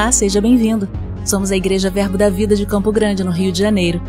[0.00, 0.88] Olá, seja bem-vindo.
[1.26, 4.00] Somos a Igreja Verbo da Vida de Campo Grande, no Rio de Janeiro.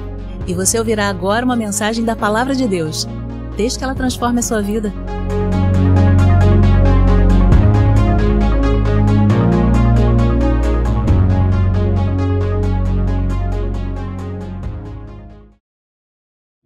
[0.47, 3.05] E você ouvirá agora uma mensagem da Palavra de Deus.
[3.57, 4.93] Desde que ela transforme a sua vida.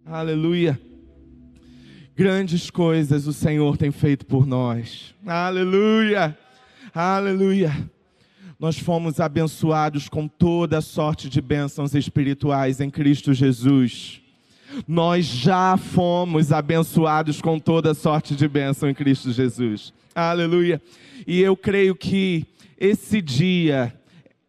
[0.04, 0.80] Aleluia.
[2.14, 5.16] Grandes coisas o Senhor tem feito por nós.
[5.26, 6.38] Aleluia.
[6.94, 7.95] Aleluia.
[8.58, 14.22] Nós fomos abençoados com toda sorte de bênçãos espirituais em Cristo Jesus.
[14.88, 19.92] Nós já fomos abençoados com toda sorte de bênção em Cristo Jesus.
[20.14, 20.80] Aleluia.
[21.26, 22.46] E eu creio que
[22.80, 23.94] esse dia,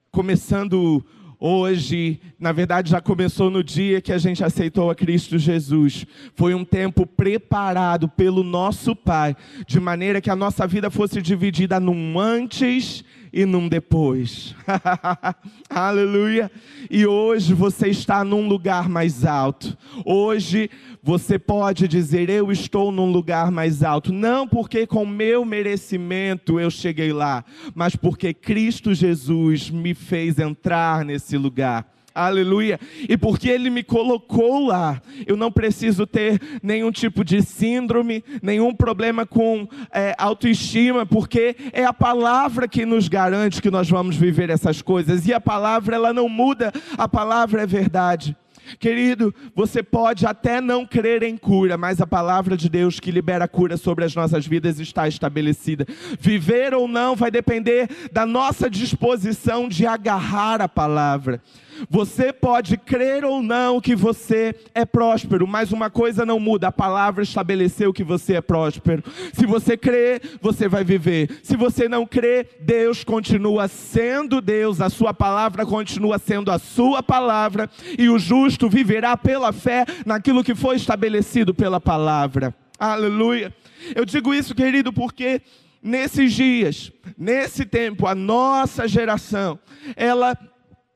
[0.10, 1.06] começando
[1.38, 6.06] hoje, na verdade já começou no dia que a gente aceitou a Cristo Jesus.
[6.34, 9.36] Foi um tempo preparado pelo nosso Pai,
[9.68, 14.56] de maneira que a nossa vida fosse dividida num antes e num depois.
[15.70, 16.52] Aleluia.
[16.90, 19.78] E hoje você está num lugar mais alto.
[20.06, 20.70] Hoje
[21.04, 24.14] você pode dizer: Eu estou num lugar mais alto.
[24.14, 31.04] Não porque com meu merecimento eu cheguei lá, mas porque Cristo Jesus me fez entrar
[31.04, 31.97] nesse lugar.
[32.18, 32.80] Aleluia.
[33.08, 38.74] E porque Ele me colocou lá, eu não preciso ter nenhum tipo de síndrome, nenhum
[38.74, 44.50] problema com é, autoestima, porque é a palavra que nos garante que nós vamos viver
[44.50, 45.28] essas coisas.
[45.28, 48.36] E a palavra, ela não muda, a palavra é verdade.
[48.80, 53.48] Querido, você pode até não crer em cura, mas a palavra de Deus que libera
[53.48, 55.86] cura sobre as nossas vidas está estabelecida.
[56.20, 61.42] Viver ou não vai depender da nossa disposição de agarrar a palavra.
[61.90, 66.72] Você pode crer ou não que você é próspero, mas uma coisa não muda: a
[66.72, 69.04] palavra estabeleceu que você é próspero.
[69.34, 71.40] Se você crê, você vai viver.
[71.44, 77.02] Se você não crê, Deus continua sendo Deus, a sua palavra continua sendo a sua
[77.04, 82.54] palavra, e o justo viverá pela fé naquilo que foi estabelecido pela palavra.
[82.80, 83.54] Aleluia.
[83.96, 85.42] Eu digo isso, querido, porque
[85.82, 89.60] nesses dias, nesse tempo, a nossa geração,
[89.96, 90.38] ela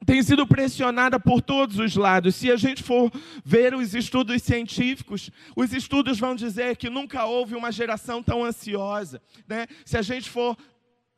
[0.06, 2.36] tem sido pressionada por todos os lados.
[2.36, 3.12] Se a gente for
[3.46, 9.22] ver os estudos científicos, os estudos vão dizer que nunca houve uma geração tão ansiosa.
[9.48, 9.68] Né?
[9.86, 10.58] Se a gente for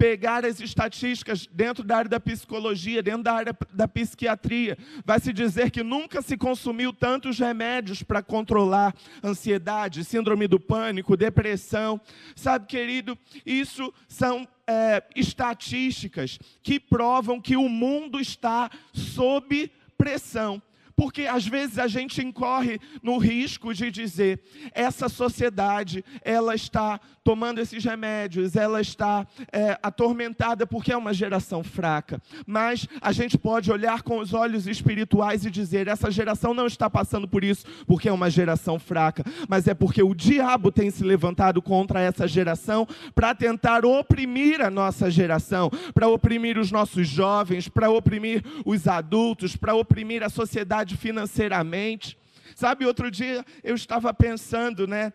[0.04, 5.32] pegar as estatísticas dentro da área da psicologia, dentro da área da psiquiatria, vai se
[5.32, 8.94] dizer que nunca se consumiu tantos remédios para controlar
[9.24, 12.02] ansiedade, síndrome do pânico, depressão.
[12.36, 20.62] Sabe, querido, isso são é, estatísticas que provam que o mundo está sob pressão.
[20.96, 24.42] Porque às vezes a gente incorre no risco de dizer,
[24.74, 31.64] essa sociedade, ela está tomando esses remédios, ela está é, atormentada porque é uma geração
[31.64, 32.22] fraca.
[32.46, 36.90] Mas a gente pode olhar com os olhos espirituais e dizer, essa geração não está
[36.90, 41.04] passando por isso porque é uma geração fraca, mas é porque o diabo tem se
[41.04, 47.68] levantado contra essa geração para tentar oprimir a nossa geração, para oprimir os nossos jovens,
[47.70, 52.18] para oprimir os adultos, para oprimir a sociedade financeiramente.
[52.56, 55.12] Sabe, outro dia eu estava pensando, né?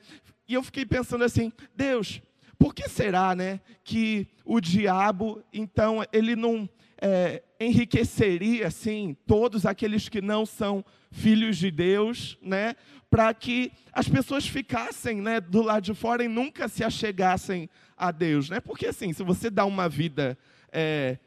[0.48, 2.20] E eu fiquei pensando assim: Deus,
[2.58, 6.68] por que será, né, que o diabo, então, ele não
[7.00, 12.74] é, enriqueceria, assim, todos aqueles que não são filhos de Deus, né,
[13.08, 18.10] para que as pessoas ficassem, né, do lado de fora e nunca se achegassem a
[18.10, 18.60] Deus, né?
[18.60, 20.38] Porque assim, se você dá uma vida
[20.70, 21.18] é,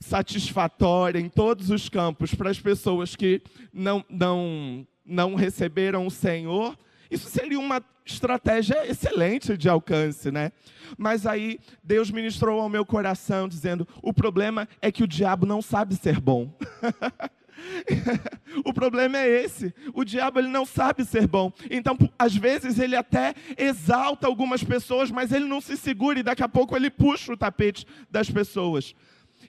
[0.00, 3.42] satisfatória em todos os campos para as pessoas que
[3.72, 6.76] não, não, não receberam o Senhor,
[7.10, 10.52] isso seria uma estratégia excelente de alcance, né?
[10.96, 15.60] Mas aí Deus ministrou ao meu coração dizendo: o problema é que o diabo não
[15.60, 16.52] sabe ser bom.
[18.64, 19.74] o problema é esse.
[19.92, 21.52] O diabo ele não sabe ser bom.
[21.70, 26.42] Então, às vezes ele até exalta algumas pessoas, mas ele não se segura e daqui
[26.42, 28.94] a pouco ele puxa o tapete das pessoas.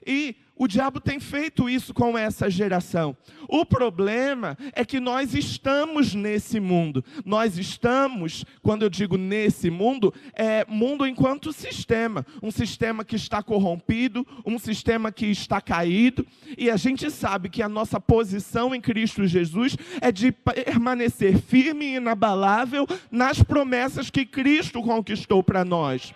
[0.08, 3.14] E o diabo tem feito isso com essa geração.
[3.46, 7.04] O problema é que nós estamos nesse mundo.
[7.24, 12.26] Nós estamos, quando eu digo nesse mundo, é mundo enquanto sistema.
[12.42, 16.26] Um sistema que está corrompido, um sistema que está caído.
[16.56, 21.84] E a gente sabe que a nossa posição em Cristo Jesus é de permanecer firme
[21.84, 26.14] e inabalável nas promessas que Cristo conquistou para nós.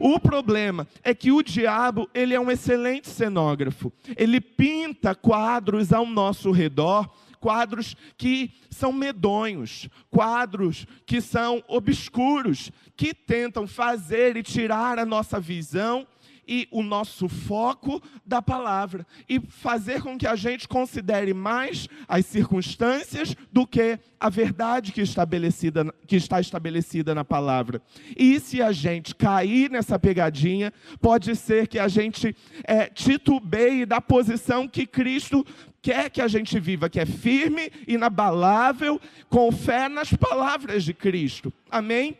[0.00, 3.92] O problema é que o diabo, ele é um excelente cenógrafo.
[4.16, 7.08] Ele pinta quadros ao nosso redor,
[7.40, 15.38] quadros que são medonhos, quadros que são obscuros, que tentam fazer e tirar a nossa
[15.38, 16.06] visão
[16.46, 22.26] e o nosso foco da palavra e fazer com que a gente considere mais as
[22.26, 27.82] circunstâncias do que a verdade que, estabelecida, que está estabelecida na palavra.
[28.16, 32.34] E se a gente cair nessa pegadinha, pode ser que a gente
[32.64, 35.44] é, titubeie da posição que Cristo
[35.82, 41.52] quer que a gente viva, que é firme, inabalável, com fé nas palavras de Cristo.
[41.70, 42.16] Amém?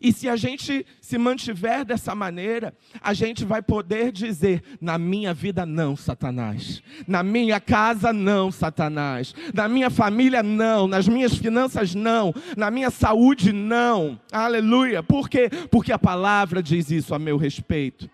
[0.00, 5.32] E se a gente se mantiver dessa maneira, a gente vai poder dizer: na minha
[5.32, 6.82] vida não, Satanás.
[7.06, 9.34] Na minha casa não, Satanás.
[9.54, 14.18] Na minha família não, nas minhas finanças não, na minha saúde não.
[14.30, 15.02] Aleluia.
[15.02, 15.48] Por quê?
[15.70, 18.08] Porque a palavra diz isso a meu respeito.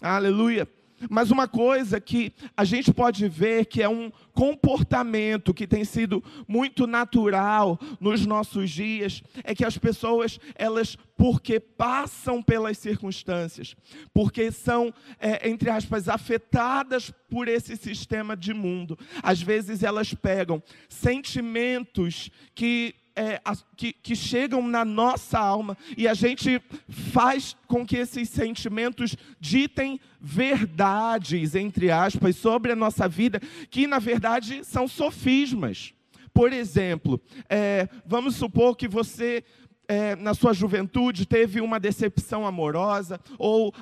[0.00, 0.68] Aleluia.
[1.10, 6.22] Mas uma coisa que a gente pode ver que é um comportamento que tem sido
[6.48, 13.76] muito natural nos nossos dias é que as pessoas, elas, porque passam pelas circunstâncias,
[14.12, 20.62] porque são, é, entre aspas, afetadas por esse sistema de mundo, às vezes elas pegam
[20.88, 23.40] sentimentos que é,
[23.74, 29.98] que, que chegam na nossa alma e a gente faz com que esses sentimentos ditem
[30.20, 33.40] verdades, entre aspas, sobre a nossa vida,
[33.70, 35.94] que na verdade são sofismas.
[36.34, 37.18] Por exemplo,
[37.48, 39.42] é, vamos supor que você
[39.88, 43.72] é, na sua juventude teve uma decepção amorosa, ou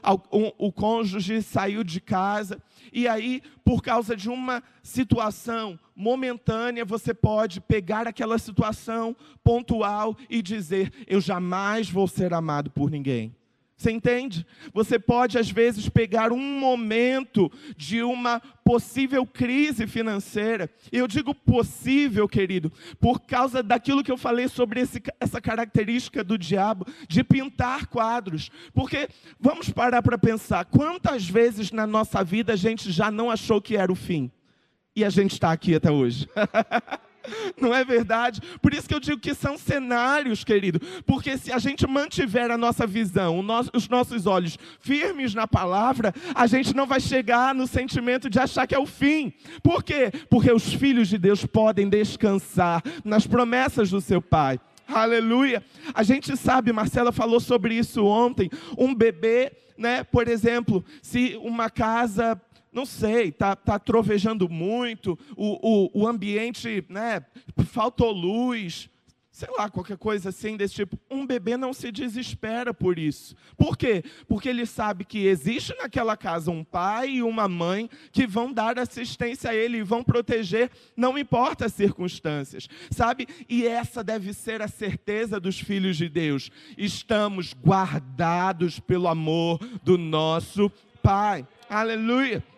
[0.59, 7.61] o cônjuge saiu de casa, e aí, por causa de uma situação momentânea, você pode
[7.61, 13.35] pegar aquela situação pontual e dizer: Eu jamais vou ser amado por ninguém.
[13.77, 14.47] Você entende?
[14.73, 20.71] Você pode, às vezes, pegar um momento de uma possível crise financeira.
[20.93, 26.39] Eu digo possível, querido, por causa daquilo que eu falei sobre esse, essa característica do
[26.39, 28.51] diabo de pintar quadros.
[28.73, 29.09] Porque
[29.41, 33.77] vamos parar para pensar: quantas vezes na nossa vida a gente já não achou que
[33.77, 34.31] era o fim?
[34.97, 36.29] E a gente está aqui até hoje.
[37.61, 38.41] Não é verdade?
[38.61, 40.79] Por isso que eu digo que são cenários, querido.
[41.07, 46.47] Porque se a gente mantiver a nossa visão, os nossos olhos firmes na palavra, a
[46.47, 49.33] gente não vai chegar no sentimento de achar que é o fim.
[49.63, 50.13] Por quê?
[50.29, 54.61] Porque os filhos de Deus podem descansar nas promessas do seu Pai.
[54.87, 55.65] Aleluia.
[55.95, 58.51] A gente sabe, Marcela falou sobre isso ontem.
[58.77, 62.41] Um bebê, né, por exemplo, se uma casa
[62.75, 67.25] não sei, está tá trovejando muito, o, o, o ambiente, né,
[67.67, 68.91] faltou luz,
[69.35, 70.97] sei lá, qualquer coisa assim desse tipo.
[71.11, 73.35] Um bebê não se desespera por isso.
[73.57, 74.05] Por quê?
[74.29, 78.79] Porque ele sabe que existe naquela casa um pai e uma mãe que vão dar
[78.79, 83.27] assistência a ele e vão proteger, não importa as circunstâncias, sabe?
[83.49, 86.49] E essa deve ser a certeza dos filhos de Deus.
[86.79, 90.71] Estamos guardados pelo amor do nosso
[91.03, 91.47] Pai.
[91.69, 92.54] Aleluia.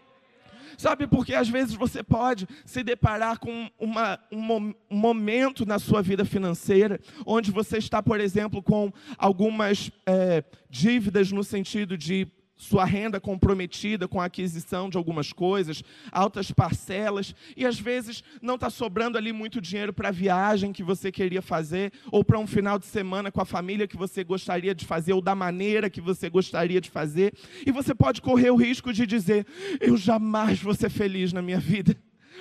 [0.77, 6.25] Sabe, porque às vezes você pode se deparar com uma, um, momento na sua vida
[6.25, 13.21] financeira, onde você está, por exemplo, com algumas é, dívidas no sentido de sua renda
[13.21, 19.19] comprometida com a aquisição de algumas coisas, altas parcelas, e às vezes não está sobrando
[19.19, 22.87] ali muito dinheiro para a viagem que você queria fazer, ou para um final de
[22.87, 26.81] semana com a família que você gostaria de fazer, ou da maneira que você gostaria
[26.81, 27.35] de fazer,
[27.67, 29.47] e você pode correr o risco de dizer:
[29.81, 31.97] Eu jamais vou ser feliz na minha vida.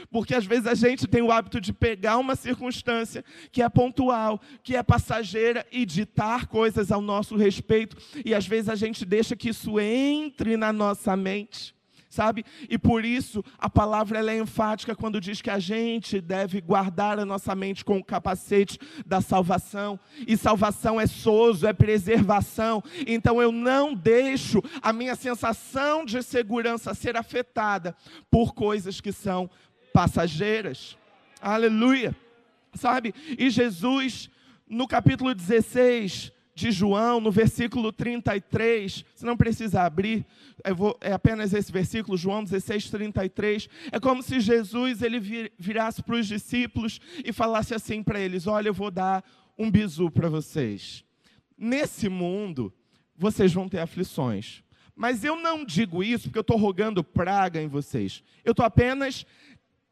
[0.10, 4.40] Porque às vezes a gente tem o hábito de pegar uma circunstância que é pontual,
[4.64, 9.36] que é passageira e ditar coisas ao nosso respeito, e às vezes a gente deixa
[9.36, 11.76] que isso entre na nossa mente.
[12.16, 12.46] Sabe?
[12.70, 17.26] E por isso a palavra é enfática quando diz que a gente deve guardar a
[17.26, 20.00] nossa mente com o capacete da salvação.
[20.26, 22.82] E salvação é sozo, é preservação.
[23.06, 27.94] Então eu não deixo a minha sensação de segurança ser afetada
[28.32, 29.50] por coisas que são
[29.96, 30.98] passageiras.
[31.42, 32.14] Aleluia.
[32.74, 33.16] Sabe?
[33.40, 34.30] E Jesus,
[34.68, 40.26] no capítulo 16 de João, no versículo 33, você não precisa abrir,
[40.76, 43.70] vou, é apenas esse versículo, João 16, 33.
[43.90, 48.68] É como se Jesus ele virasse para os discípulos e falasse assim para eles: Olha,
[48.68, 49.24] eu vou dar
[49.58, 51.06] um bizu para vocês.
[51.58, 52.74] Nesse mundo,
[53.16, 54.62] vocês vão ter aflições.
[54.96, 58.24] Mas eu não digo isso porque eu estou rogando praga em vocês.
[58.46, 59.26] Eu estou apenas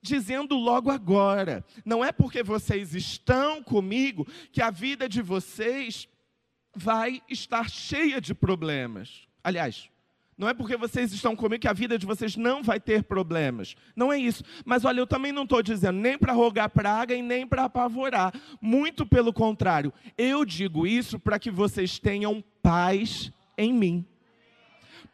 [0.04, 1.66] dizendo logo agora.
[1.84, 6.08] Não é porque vocês estão comigo que a vida de vocês
[6.76, 9.28] vai estar cheia de problemas.
[9.44, 9.90] Aliás,
[10.38, 13.76] não é porque vocês estão comigo que a vida de vocês não vai ter problemas.
[13.96, 14.44] Não é isso.
[14.66, 18.34] Mas olha, eu também não estou dizendo nem para rogar praga e nem para apavorar.
[18.60, 19.94] Muito pelo contrário.
[20.18, 24.06] Eu digo isso para que vocês tenham paz em mim.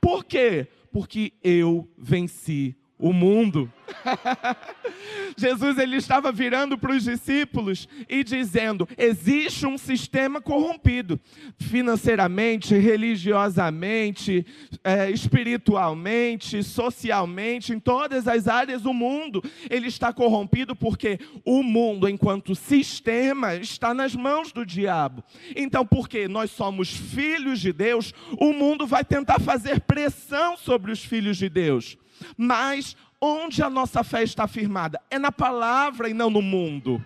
[0.01, 0.67] Por quê?
[0.91, 3.71] Porque eu venci o mundo.
[5.37, 11.17] Jesus ele estava virando para os discípulos e dizendo: existe um sistema corrompido,
[11.57, 14.45] financeiramente, religiosamente,
[14.83, 19.41] é, espiritualmente, socialmente, em todas as áreas do mundo.
[19.69, 25.23] Ele está corrompido porque o mundo, enquanto sistema, está nas mãos do diabo.
[25.55, 31.03] Então, porque nós somos filhos de Deus, o mundo vai tentar fazer pressão sobre os
[31.03, 31.97] filhos de Deus.
[32.37, 34.99] Mas onde a nossa fé está firmada?
[35.09, 37.03] É na palavra e não no mundo.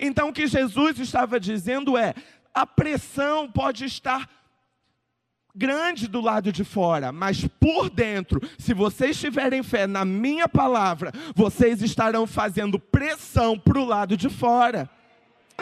[0.00, 2.14] Então o que Jesus estava dizendo é:
[2.54, 4.28] a pressão pode estar
[5.54, 11.12] grande do lado de fora, mas por dentro, se vocês tiverem fé na minha palavra,
[11.34, 14.88] vocês estarão fazendo pressão para o lado de fora.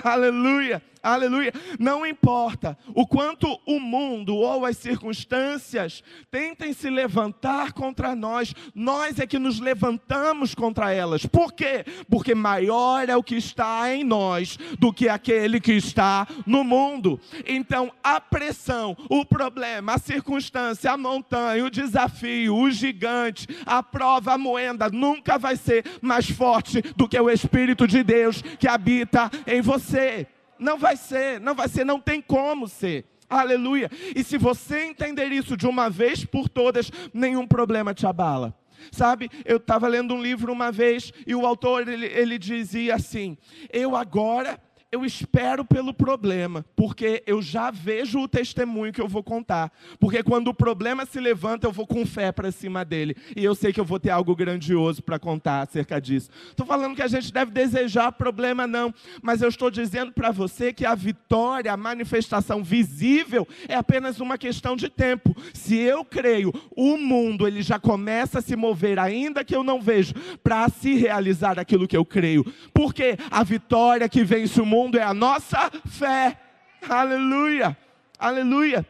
[0.03, 0.83] Aleluia.
[1.03, 1.53] Aleluia.
[1.79, 9.19] Não importa o quanto o mundo ou as circunstâncias tentem se levantar contra nós, nós
[9.19, 11.25] é que nos levantamos contra elas.
[11.25, 11.85] Por quê?
[12.09, 17.19] Porque maior é o que está em nós do que aquele que está no mundo.
[17.47, 24.35] Então, a pressão, o problema, a circunstância, a montanha, o desafio, o gigante, a prova,
[24.35, 29.31] a moenda nunca vai ser mais forte do que o Espírito de Deus que habita
[29.47, 30.27] em você.
[30.61, 33.07] Não vai ser, não vai ser, não tem como ser.
[33.29, 33.91] Aleluia.
[34.15, 38.55] E se você entender isso de uma vez por todas, nenhum problema te abala.
[38.93, 43.37] Sabe, eu estava lendo um livro uma vez e o autor ele, ele dizia assim:
[43.73, 44.61] Eu agora
[44.93, 49.73] eu espero pelo problema, porque eu já vejo o testemunho que eu vou contar.
[50.01, 53.17] Porque quando o problema se levanta, eu vou com fé para cima dele.
[53.37, 56.29] E eu sei que eu vou ter algo grandioso para contar acerca disso.
[56.49, 58.93] Estou falando que a gente deve desejar problema, não.
[59.23, 64.37] Mas eu estou dizendo para você que a vitória, a manifestação visível, é apenas uma
[64.37, 65.37] questão de tempo.
[65.55, 69.81] Se eu creio, o mundo ele já começa a se mover, ainda que eu não
[69.81, 72.45] vejo, para se realizar aquilo que eu creio.
[72.75, 76.41] Porque a vitória que vence o mundo mundo é a nossa fé.
[76.89, 77.77] Aleluia,
[78.19, 78.87] aleluia.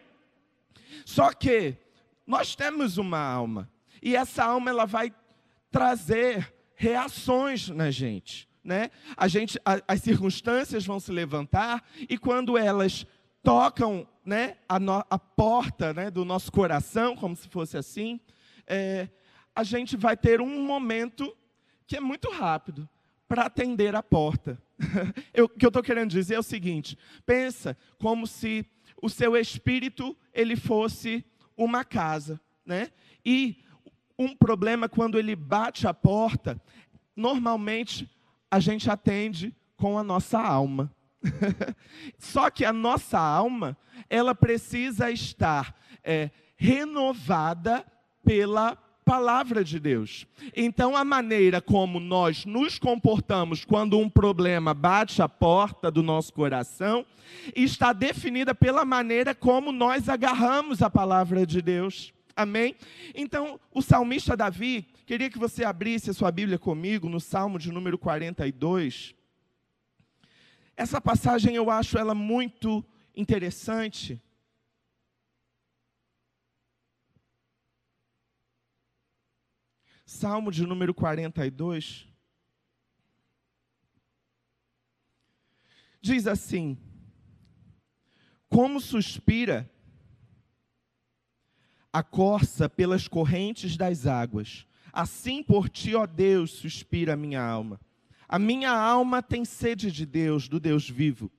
[1.05, 1.77] Só que
[2.25, 3.69] nós temos uma alma
[4.01, 5.13] e essa alma ela vai
[5.69, 8.91] trazer reações na gente, né?
[9.17, 13.05] A gente, a, as circunstâncias vão se levantar e quando elas
[13.43, 18.21] tocam, né, a, no, a porta, né, do nosso coração, como se fosse assim,
[18.65, 19.09] é,
[19.57, 21.37] a gente vai ter um momento
[21.85, 22.89] que é muito rápido
[23.27, 24.61] para atender a porta.
[25.43, 28.67] o que eu estou querendo dizer é o seguinte: pensa como se
[29.01, 31.25] o seu espírito ele fosse
[31.57, 32.91] uma casa, né?
[33.25, 33.63] E
[34.19, 36.61] um problema quando ele bate a porta,
[37.15, 38.11] normalmente
[38.51, 40.95] a gente atende com a nossa alma.
[42.19, 43.77] Só que a nossa alma,
[44.09, 47.85] ela precisa estar é, renovada
[48.25, 48.77] pela
[49.11, 50.25] palavra de Deus.
[50.57, 56.33] Então, a maneira como nós nos comportamos quando um problema bate a porta do nosso
[56.33, 57.05] coração
[57.57, 62.15] está definida pela maneira como nós agarramos a palavra de Deus.
[62.37, 62.77] Amém?
[63.13, 67.73] Então, o salmista Davi, queria que você abrisse a sua Bíblia comigo no Salmo de
[67.73, 69.13] número 42.
[70.77, 72.85] Essa passagem eu acho ela muito
[73.17, 74.23] interessante
[80.11, 82.09] Salmo de número 42.
[86.03, 86.77] Diz assim:
[88.49, 89.71] Como suspira
[91.93, 97.81] a corça pelas correntes das águas, assim por ti, ó Deus, suspira a minha alma.
[98.29, 101.31] A minha alma tem sede de Deus, do Deus vivo.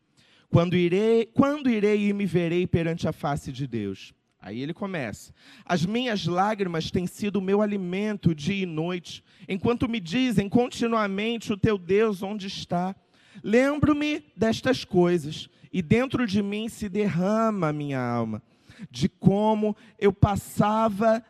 [0.50, 4.14] Quando irei, quando irei e me verei perante a face de Deus?
[4.42, 5.34] Aí ele começa:
[5.66, 11.54] As minhas lágrimas têm sido o meu alimento dia e noite, enquanto me dizem continuamente:
[11.54, 12.96] O teu Deus onde está?
[13.44, 18.42] Lembro-me destas coisas, e dentro de mim se derrama a minha alma,
[18.90, 21.24] de como eu passava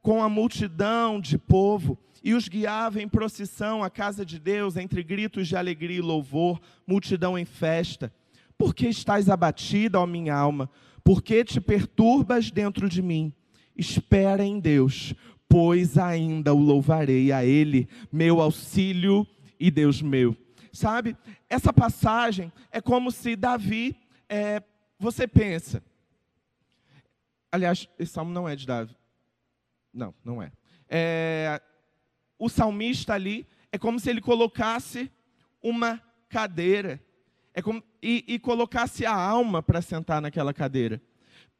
[0.00, 5.02] com a multidão de povo e os guiava em procissão à casa de Deus, entre
[5.02, 8.10] gritos de alegria e louvor, multidão em festa.
[8.56, 10.70] Por que estás abatida, ó minha alma?
[11.04, 13.32] Por que te perturbas dentro de mim?
[13.76, 15.14] Espera em Deus,
[15.46, 19.26] pois ainda o louvarei a Ele, meu auxílio
[19.60, 20.34] e Deus meu.
[20.72, 21.16] Sabe,
[21.48, 23.96] essa passagem é como se Davi,
[24.28, 24.62] é,
[24.98, 25.82] você pensa,
[27.52, 28.96] aliás, esse salmo não é de Davi,
[29.92, 30.50] não, não é.
[30.88, 31.60] é
[32.38, 35.10] o salmista ali é como se ele colocasse
[35.62, 37.00] uma cadeira
[37.54, 41.00] é como, e, e colocasse a alma para sentar naquela cadeira.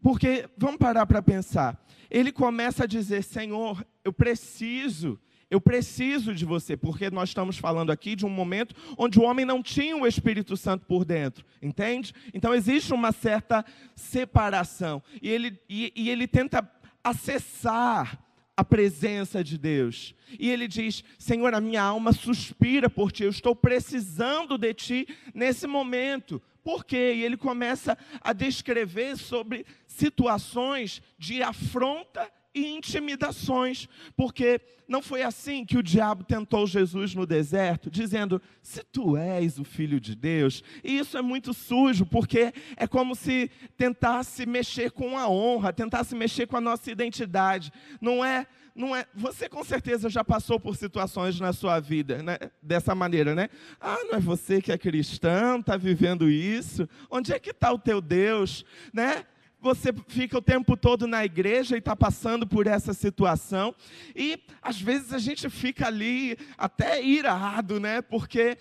[0.02, 1.82] Porque, vamos parar para pensar.
[2.10, 5.18] Ele começa a dizer: Senhor, eu preciso,
[5.50, 9.46] eu preciso de você, porque nós estamos falando aqui de um momento onde o homem
[9.46, 12.12] não tinha o Espírito Santo por dentro, entende?
[12.34, 15.02] Então existe uma certa separação.
[15.22, 16.68] E ele, e, e ele tenta
[17.02, 18.18] acessar
[18.56, 20.14] a presença de Deus.
[20.38, 25.08] E ele diz: Senhor, a minha alma suspira por ti, eu estou precisando de ti
[25.34, 26.40] nesse momento.
[26.62, 27.14] Por quê?
[27.16, 35.64] E ele começa a descrever sobre situações de afronta e intimidações, porque não foi assim
[35.64, 40.62] que o diabo tentou Jesus no deserto, dizendo: Se tu és o filho de Deus,
[40.82, 46.14] e isso é muito sujo, porque é como se tentasse mexer com a honra, tentasse
[46.14, 47.72] mexer com a nossa identidade.
[48.00, 49.06] Não é, não é.
[49.14, 52.38] Você com certeza já passou por situações na sua vida, né?
[52.62, 53.48] Dessa maneira, né?
[53.80, 56.88] Ah, não é você que é cristão, está vivendo isso?
[57.10, 59.24] Onde é que está o teu Deus, né?
[59.64, 63.74] Você fica o tempo todo na igreja e está passando por essa situação.
[64.14, 68.02] E às vezes a gente fica ali até irado, né?
[68.02, 68.58] Porque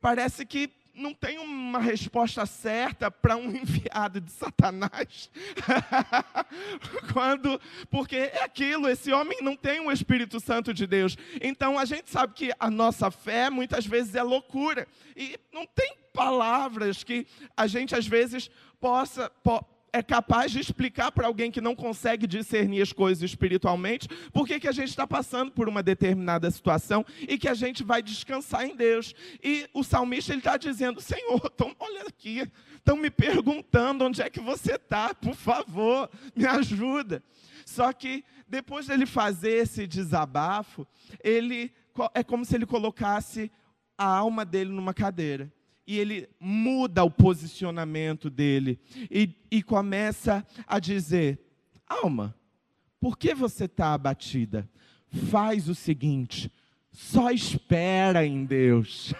[0.00, 5.28] parece que não tem uma resposta certa para um enviado de Satanás.
[7.12, 7.60] Quando,
[7.90, 11.18] porque é aquilo, esse homem não tem o Espírito Santo de Deus.
[11.42, 14.86] Então a gente sabe que a nossa fé muitas vezes é loucura.
[15.16, 17.26] E não tem palavras que
[17.56, 18.48] a gente às vezes
[18.80, 19.64] possa, po
[19.96, 24.68] é capaz de explicar para alguém que não consegue discernir as coisas espiritualmente, por que
[24.68, 28.76] a gente está passando por uma determinada situação e que a gente vai descansar em
[28.76, 29.14] Deus.
[29.42, 34.28] E o salmista ele está dizendo: Senhor, tão, olha aqui, estão me perguntando onde é
[34.28, 37.22] que você está, por favor, me ajuda.
[37.64, 40.86] Só que depois dele fazer esse desabafo,
[41.24, 41.72] ele
[42.14, 43.50] é como se ele colocasse
[43.96, 45.50] a alma dele numa cadeira
[45.86, 48.78] e ele muda o posicionamento dele
[49.10, 51.38] e, e começa a dizer:
[51.86, 52.34] Alma,
[53.00, 54.68] por que você está abatida?
[55.30, 56.50] Faz o seguinte,
[56.90, 59.14] só espera em Deus,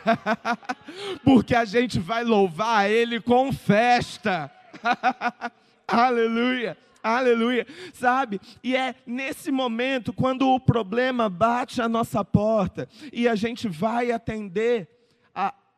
[1.22, 4.50] porque a gente vai louvar Ele com festa.
[5.86, 6.76] Aleluia.
[7.02, 7.64] Aleluia.
[7.94, 8.40] Sabe?
[8.64, 14.10] E é nesse momento, quando o problema bate a nossa porta e a gente vai
[14.10, 14.95] atender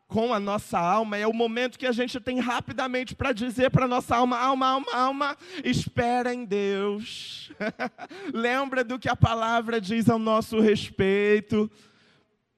[0.09, 3.85] com a nossa alma, é o momento que a gente tem rapidamente para dizer para
[3.85, 7.51] a nossa alma: alma, alma, alma, espera em Deus.
[8.33, 11.69] Lembra do que a palavra diz ao nosso respeito,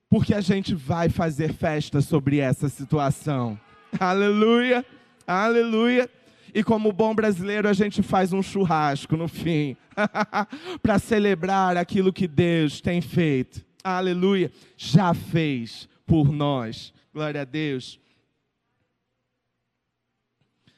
[0.10, 3.60] porque a gente vai fazer festa sobre essa situação.
[4.00, 4.86] Aleluia,
[5.28, 6.10] aleluia.
[6.54, 9.76] E como bom brasileiro, a gente faz um churrasco no fim,
[10.82, 13.62] para celebrar aquilo que Deus tem feito.
[13.84, 16.94] Aleluia, já fez por nós.
[17.14, 18.00] Glória a Deus.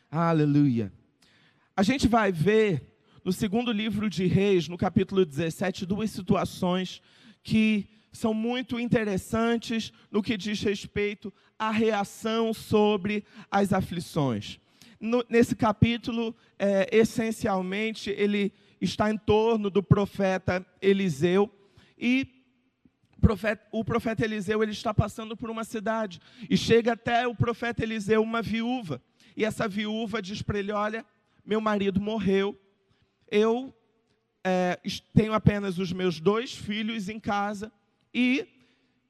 [0.10, 0.92] Aleluia.
[1.78, 7.04] A gente vai ver no segundo livro de Reis, no capítulo 17, duas situações
[7.44, 14.60] que são muito interessantes no que diz respeito à reação sobre as aflições.
[15.00, 21.48] No, nesse capítulo, é, essencialmente, ele está em torno do profeta Eliseu
[21.96, 22.26] e
[23.24, 27.82] profeta, o profeta Eliseu ele está passando por uma cidade e chega até o profeta
[27.82, 29.02] Eliseu uma viúva.
[29.36, 31.06] E essa viúva diz para ele: Olha,
[31.46, 32.60] meu marido morreu,
[33.32, 33.74] eu
[34.44, 34.78] é,
[35.14, 37.72] tenho apenas os meus dois filhos em casa
[38.14, 38.46] e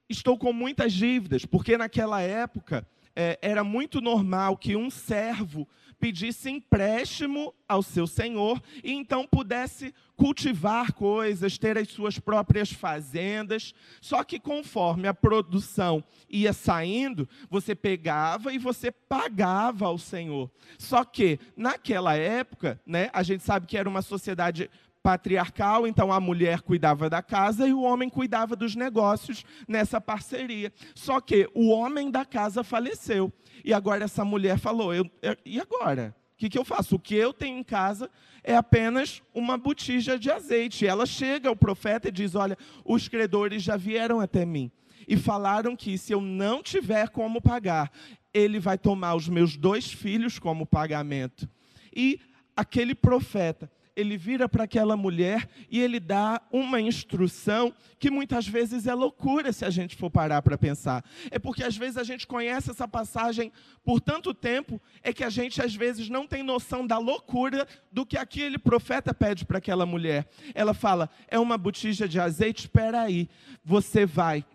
[0.08, 5.67] estou com muitas dívidas, porque naquela época é, era muito normal que um servo
[6.03, 13.73] pedisse empréstimo ao seu senhor e então pudesse cultivar coisas, ter as suas próprias fazendas.
[14.01, 20.51] Só que conforme a produção ia saindo, você pegava e você pagava ao senhor.
[20.77, 24.69] Só que naquela época, né, a gente sabe que era uma sociedade
[25.03, 30.71] patriarcal, então a mulher cuidava da casa e o homem cuidava dos negócios nessa parceria.
[30.95, 33.31] Só que o homem da casa faleceu.
[33.63, 36.15] E agora essa mulher falou: eu, eu, e agora?
[36.34, 36.95] O que, que eu faço?
[36.95, 38.10] O que eu tenho em casa
[38.43, 40.86] é apenas uma botija de azeite.
[40.86, 44.71] Ela chega ao profeta e diz: Olha, os credores já vieram até mim
[45.08, 47.91] e falaram que se eu não tiver como pagar,
[48.34, 51.47] ele vai tomar os meus dois filhos como pagamento.
[51.95, 52.19] E
[52.56, 58.88] aquele profeta ele vira para aquela mulher e ele dá uma instrução que muitas vezes
[58.88, 61.03] é loucura se a gente for parar para pensar.
[61.29, 63.51] É porque às vezes a gente conhece essa passagem
[63.84, 68.06] por tanto tempo, é que a gente às vezes não tem noção da loucura do
[68.06, 70.27] que aquele profeta pede para aquela mulher.
[70.56, 73.29] Ela fala: é uma botija de azeite, espera aí,
[73.63, 74.45] você vai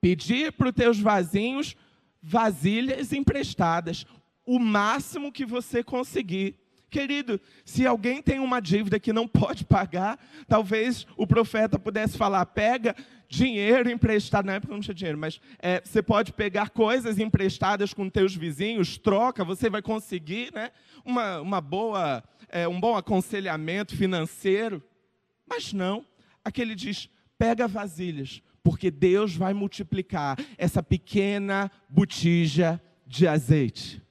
[0.00, 1.76] pedir para os teus vasinhos
[2.20, 4.04] vasilhas emprestadas,
[4.44, 6.58] o máximo que você conseguir
[6.90, 12.46] Querido, se alguém tem uma dívida que não pode pagar, talvez o profeta pudesse falar:
[12.46, 12.96] pega
[13.28, 14.46] dinheiro emprestado.
[14.46, 18.96] Na época não tinha dinheiro, mas é, você pode pegar coisas emprestadas com teus vizinhos,
[18.96, 20.70] troca, você vai conseguir né,
[21.04, 24.82] uma, uma boa, é, um bom aconselhamento financeiro.
[25.46, 26.06] Mas não,
[26.42, 34.02] aquele diz: pega vasilhas, porque Deus vai multiplicar essa pequena botija de azeite.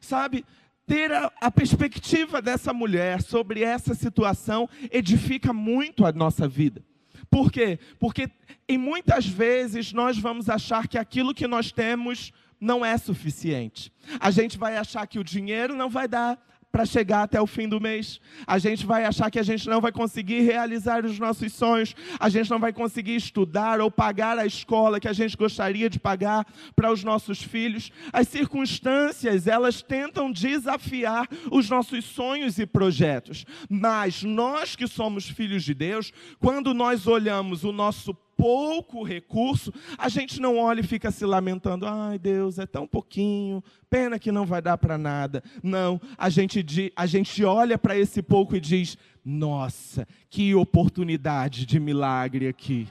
[0.00, 0.44] Sabe,
[0.86, 6.84] ter a, a, perspectiva dessa mulher sobre essa situação edifica muito a nossa vida.
[7.30, 7.78] Por quê?
[7.98, 8.30] Porque
[8.68, 13.92] em muitas vezes nós vamos achar que aquilo que nós temos não é suficiente.
[14.20, 16.38] A gente vai achar que o dinheiro não vai dar,
[16.72, 18.18] para chegar até o fim do mês.
[18.46, 22.30] A gente vai achar que a gente não vai conseguir realizar os nossos sonhos, a
[22.30, 26.46] gente não vai conseguir estudar ou pagar a escola que a gente gostaria de pagar
[26.74, 27.92] para os nossos filhos.
[28.10, 33.44] As circunstâncias, elas tentam desafiar os nossos sonhos e projetos.
[33.68, 40.08] Mas nós que somos filhos de Deus, quando nós olhamos o nosso pouco recurso, a
[40.08, 41.86] gente não olha e fica se lamentando.
[41.86, 45.42] Ai, Deus, é tão pouquinho, pena que não vai dar para nada.
[45.62, 51.78] Não, a gente, a gente olha para esse pouco e diz: Nossa, que oportunidade de
[51.78, 52.88] milagre aqui.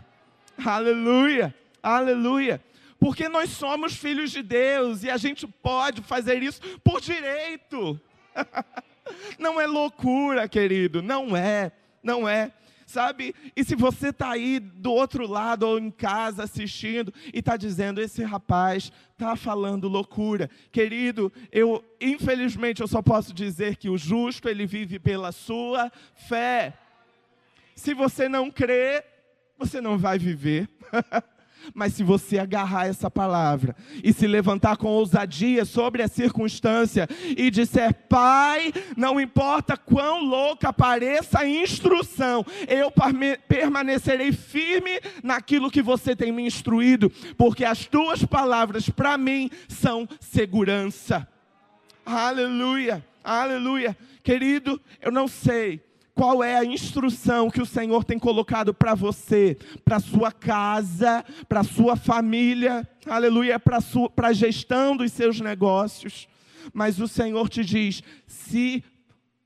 [0.64, 2.62] Aleluia, aleluia.
[3.00, 8.00] Porque nós somos filhos de Deus e a gente pode fazer isso por direito.
[9.40, 12.52] Não é loucura, querido, não é, não é
[12.92, 13.34] sabe?
[13.56, 18.02] E se você está aí do outro lado ou em casa assistindo e está dizendo,
[18.02, 20.50] esse rapaz está falando loucura.
[20.72, 26.74] Querido, eu, infelizmente, eu só posso dizer que o justo, ele vive pela sua fé.
[27.76, 29.04] Se você não crê,
[29.58, 30.70] você não vai viver.
[31.74, 37.50] Mas se você agarrar essa palavra e se levantar com ousadia sobre a circunstância e
[37.50, 42.92] disser, Pai, não importa quão louca pareça a instrução, eu
[43.48, 50.08] permanecerei firme naquilo que você tem me instruído, porque as tuas palavras para mim são
[50.20, 51.28] segurança.
[52.06, 53.98] Aleluia, aleluia.
[54.24, 55.82] Querido, eu não sei
[56.22, 61.64] qual é a instrução que o Senhor tem colocado para você, para sua casa, para
[61.64, 66.28] sua família, aleluia, para a gestão dos seus negócios.
[66.76, 68.84] Mas o Senhor te diz: se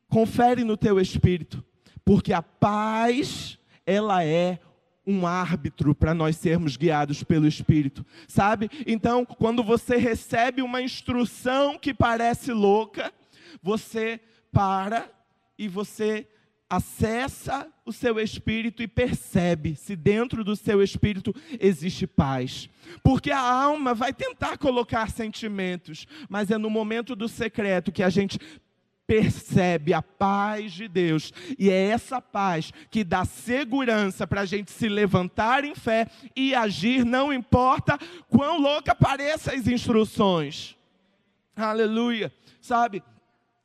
[0.10, 1.64] confere no teu espírito,
[2.04, 4.60] porque a paz, ela é
[5.08, 8.70] um árbitro para nós sermos guiados pelo Espírito, sabe?
[8.86, 13.14] Então, quando você recebe uma instrução que parece louca,
[13.64, 14.20] você
[14.52, 15.10] para
[15.58, 16.28] e você
[16.70, 22.70] acessa o seu espírito e percebe se dentro do seu espírito existe paz.
[23.04, 28.10] Porque a alma vai tentar colocar sentimentos, mas é no momento do secreto que a
[28.10, 28.40] gente
[29.08, 34.72] percebe a paz de Deus, e é essa paz que dá segurança para a gente
[34.72, 40.76] se levantar em fé e agir, não importa quão louca pareçam as instruções.
[41.56, 42.34] Aleluia.
[42.60, 43.04] Sabe,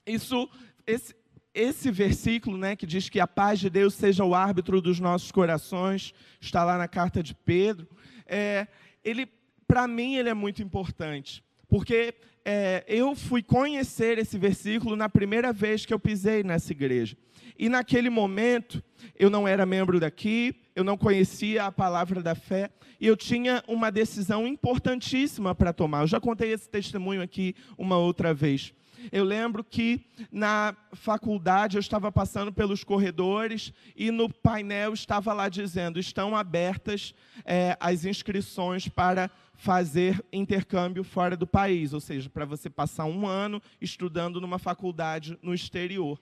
[0.06, 0.46] isso,
[0.86, 1.14] esse,
[1.60, 5.30] esse versículo, né, que diz que a paz de Deus seja o árbitro dos nossos
[5.30, 7.86] corações, está lá na carta de Pedro.
[8.26, 8.66] É,
[9.04, 9.28] ele,
[9.66, 15.52] para mim, ele é muito importante, porque é, eu fui conhecer esse versículo na primeira
[15.52, 17.16] vez que eu pisei nessa igreja.
[17.58, 18.82] E naquele momento,
[19.18, 23.62] eu não era membro daqui, eu não conhecia a palavra da fé, e eu tinha
[23.68, 26.02] uma decisão importantíssima para tomar.
[26.02, 28.72] Eu já contei esse testemunho aqui uma outra vez.
[29.10, 35.48] Eu lembro que na faculdade eu estava passando pelos corredores e no painel estava lá
[35.48, 42.44] dizendo: estão abertas é, as inscrições para fazer intercâmbio fora do país, ou seja, para
[42.44, 46.20] você passar um ano estudando numa faculdade no exterior.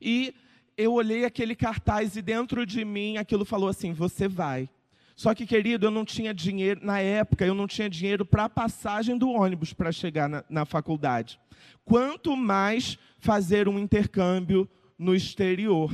[0.00, 0.34] E
[0.76, 4.68] eu olhei aquele cartaz e dentro de mim aquilo falou assim: você vai.
[5.14, 8.48] Só que, querido, eu não tinha dinheiro, na época, eu não tinha dinheiro para a
[8.48, 11.38] passagem do ônibus para chegar na, na faculdade.
[11.84, 14.68] Quanto mais fazer um intercâmbio
[15.02, 15.92] no exterior.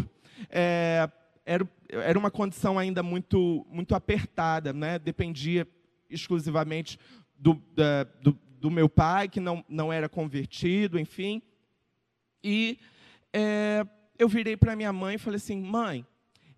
[0.51, 1.09] É,
[1.45, 4.99] era, era uma condição ainda muito, muito apertada, né?
[4.99, 5.67] dependia
[6.11, 6.99] exclusivamente
[7.39, 11.41] do, da, do, do, meu pai, que não, não era convertido, enfim.
[12.45, 12.79] E
[13.33, 13.87] é,
[14.19, 16.05] eu virei para minha mãe e falei assim: mãe,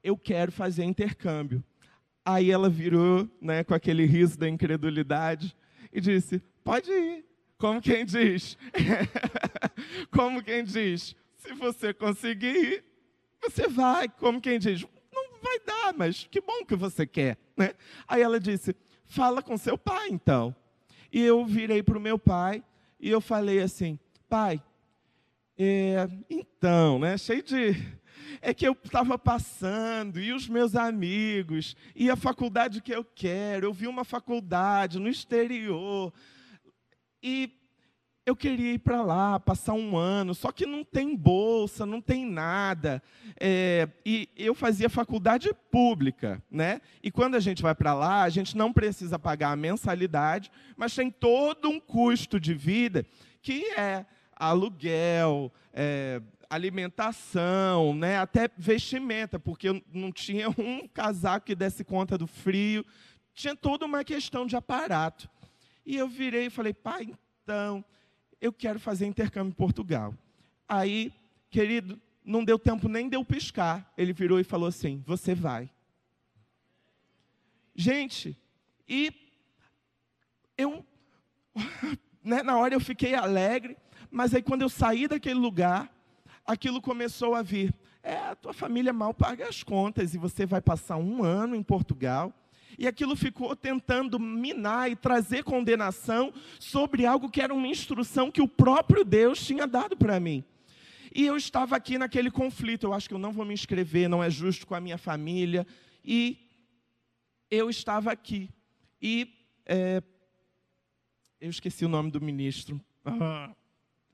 [0.02, 1.62] eu quero fazer intercâmbio.
[2.24, 5.56] Aí ela virou, né, com aquele riso da incredulidade,
[5.92, 7.24] e disse: Pode ir.
[7.58, 8.56] Como quem diz?
[10.10, 11.14] Como quem diz?
[11.36, 12.82] Se você conseguir,
[13.42, 14.08] você vai.
[14.08, 14.82] Como quem diz?
[15.12, 17.36] Não vai dar, mas que bom que você quer.
[17.56, 17.74] Né?
[18.08, 18.74] Aí ela disse:
[19.06, 20.54] Fala com seu pai, então.
[21.12, 22.62] E eu virei para o meu pai
[22.98, 24.62] e eu falei assim: Pai,
[25.58, 27.99] É, então, né, cheio de.
[28.40, 33.66] É que eu estava passando, e os meus amigos, e a faculdade que eu quero.
[33.66, 36.12] Eu vi uma faculdade no exterior.
[37.22, 37.60] E
[38.30, 42.24] eu queria ir para lá, passar um ano, só que não tem bolsa, não tem
[42.24, 43.02] nada.
[43.38, 46.80] É, e eu fazia faculdade pública, né?
[47.02, 50.94] E quando a gente vai para lá, a gente não precisa pagar a mensalidade, mas
[50.94, 53.04] tem todo um custo de vida
[53.42, 54.04] que é
[54.36, 58.18] aluguel, é, alimentação, né?
[58.18, 62.84] até vestimenta, porque eu não tinha um casaco que desse conta do frio.
[63.32, 65.30] Tinha toda uma questão de aparato.
[65.86, 67.84] E eu virei e falei, pai, então
[68.40, 70.12] eu quero fazer intercâmbio em Portugal.
[70.68, 71.12] Aí,
[71.48, 73.92] querido, não deu tempo nem de eu piscar.
[73.96, 75.70] Ele virou e falou assim: Você vai.
[77.74, 78.38] Gente,
[78.88, 79.12] e
[80.56, 80.84] eu,
[82.22, 83.76] né, na hora eu fiquei alegre,
[84.10, 85.92] mas aí quando eu saí daquele lugar,
[86.50, 87.72] aquilo começou a vir.
[88.02, 91.62] É, a tua família mal paga as contas e você vai passar um ano em
[91.62, 92.34] Portugal
[92.78, 98.40] e aquilo ficou tentando minar e trazer condenação sobre algo que era uma instrução que
[98.40, 100.42] o próprio Deus tinha dado para mim.
[101.14, 102.84] E eu estava aqui naquele conflito.
[102.84, 105.66] Eu acho que eu não vou me inscrever, não é justo com a minha família.
[106.04, 106.38] E
[107.50, 108.48] eu estava aqui.
[109.02, 109.28] E
[109.66, 110.02] é,
[111.40, 112.80] eu esqueci o nome do ministro.
[113.04, 113.50] Ah,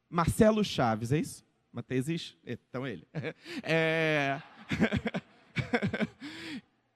[0.09, 1.46] Marcelo Chaves, é isso?
[1.77, 2.37] Mateus?
[2.45, 3.07] Então ele.
[3.63, 4.41] É...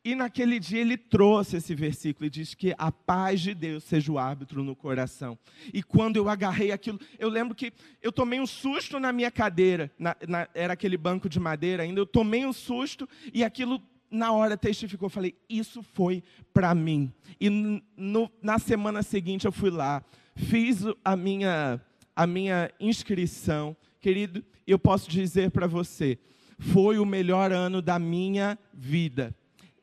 [0.03, 4.11] E naquele dia ele trouxe esse versículo e diz que a paz de Deus seja
[4.11, 5.38] o árbitro no coração.
[5.75, 9.93] E quando eu agarrei aquilo, eu lembro que eu tomei um susto na minha cadeira,
[9.99, 14.33] na, na, era aquele banco de madeira ainda, eu tomei um susto e aquilo na
[14.33, 17.12] hora testificou, falei, isso foi para mim.
[17.38, 20.03] E no, na semana seguinte eu fui lá,
[20.35, 21.79] fiz a minha,
[22.16, 26.18] a minha inscrição, querido, eu posso dizer para você,
[26.58, 29.34] foi o melhor ano da minha vida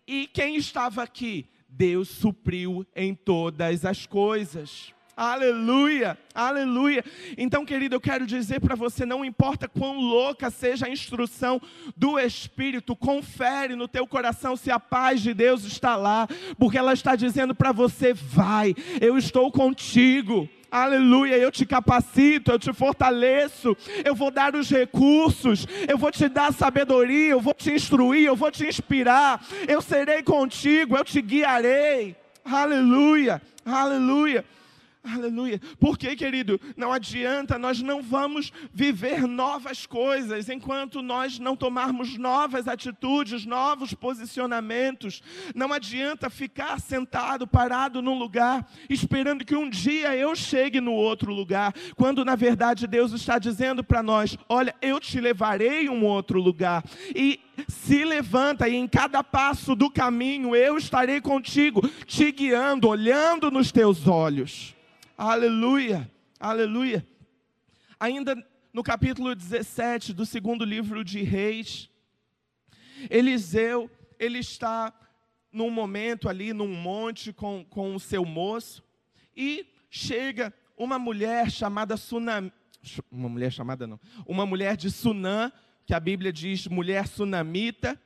[0.08, 1.46] e quem estava aqui?
[1.68, 4.94] Deus supriu em todas as coisas.
[5.18, 7.04] Aleluia, aleluia.
[7.38, 11.60] Então, querido, eu quero dizer para você: não importa quão louca seja a instrução
[11.96, 16.28] do Espírito, confere no teu coração se a paz de Deus está lá,
[16.58, 20.48] porque ela está dizendo para você: vai, eu estou contigo.
[20.70, 26.28] Aleluia, eu te capacito, eu te fortaleço, eu vou dar os recursos, eu vou te
[26.28, 31.22] dar sabedoria, eu vou te instruir, eu vou te inspirar, eu serei contigo, eu te
[31.22, 32.16] guiarei.
[32.44, 34.44] Aleluia, aleluia.
[35.14, 35.62] Aleluia.
[35.80, 42.68] Porque, querido, não adianta, nós não vamos viver novas coisas enquanto nós não tomarmos novas
[42.68, 45.22] atitudes, novos posicionamentos.
[45.56, 51.34] Não adianta ficar sentado, parado num lugar, esperando que um dia eu chegue no outro
[51.34, 56.04] lugar, quando na verdade Deus está dizendo para nós: olha, eu te levarei a um
[56.04, 56.84] outro lugar.
[57.16, 63.50] E se levanta e em cada passo do caminho eu estarei contigo, te guiando, olhando
[63.50, 64.77] nos teus olhos.
[65.20, 66.08] Aleluia,
[66.40, 67.04] aleluia.
[68.00, 68.36] Ainda
[68.72, 71.90] no capítulo 17 do segundo livro de Reis,
[73.10, 74.94] Eliseu, ele está
[75.52, 78.84] num momento ali, num monte com, com o seu moço,
[79.36, 82.52] e chega uma mulher chamada Sunam,
[83.12, 85.52] uma mulher chamada não, uma mulher de Sunã,
[85.84, 88.00] que a Bíblia diz mulher sunamita,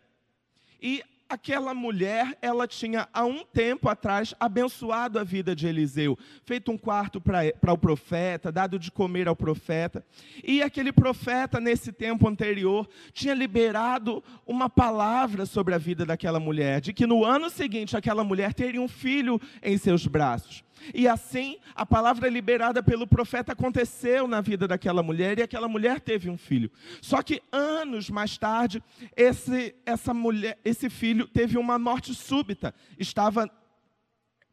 [0.82, 6.72] e aquela mulher, ela tinha há um tempo atrás abençoado a vida de Eliseu, feito
[6.72, 10.06] um quarto para o profeta, dado de comer ao profeta.
[10.44, 16.82] E aquele profeta, nesse tempo anterior, tinha liberado uma palavra sobre a vida daquela mulher,
[16.82, 20.64] de que no ano seguinte aquela mulher teria um filho em seus braços.
[20.94, 26.00] E assim, a palavra liberada pelo profeta aconteceu na vida daquela mulher e aquela mulher
[26.00, 26.72] teve um filho.
[27.02, 28.84] Só que anos mais tarde,
[29.16, 32.74] esse, essa mulher, esse filho teve uma morte súbita.
[32.98, 33.50] Estava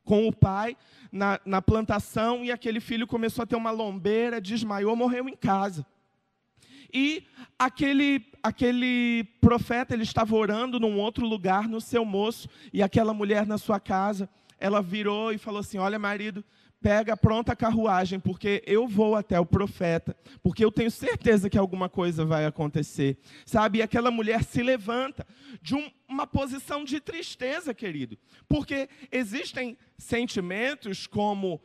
[0.04, 0.76] com o pai
[1.12, 5.84] na, na plantação e aquele filho começou a ter uma lombeira, desmaiou, morreu em casa.
[6.92, 7.24] E
[7.58, 13.46] aquele, aquele profeta, ele estava orando num outro lugar, no seu moço, e aquela mulher
[13.46, 16.44] na sua casa ela virou e falou assim: Olha, marido,
[16.80, 21.58] pega pronta a carruagem, porque eu vou até o profeta, porque eu tenho certeza que
[21.58, 23.18] alguma coisa vai acontecer.
[23.44, 23.78] Sabe?
[23.78, 25.26] E aquela mulher se levanta
[25.60, 28.18] de um, uma posição de tristeza, querido,
[28.48, 31.60] porque existem sentimentos como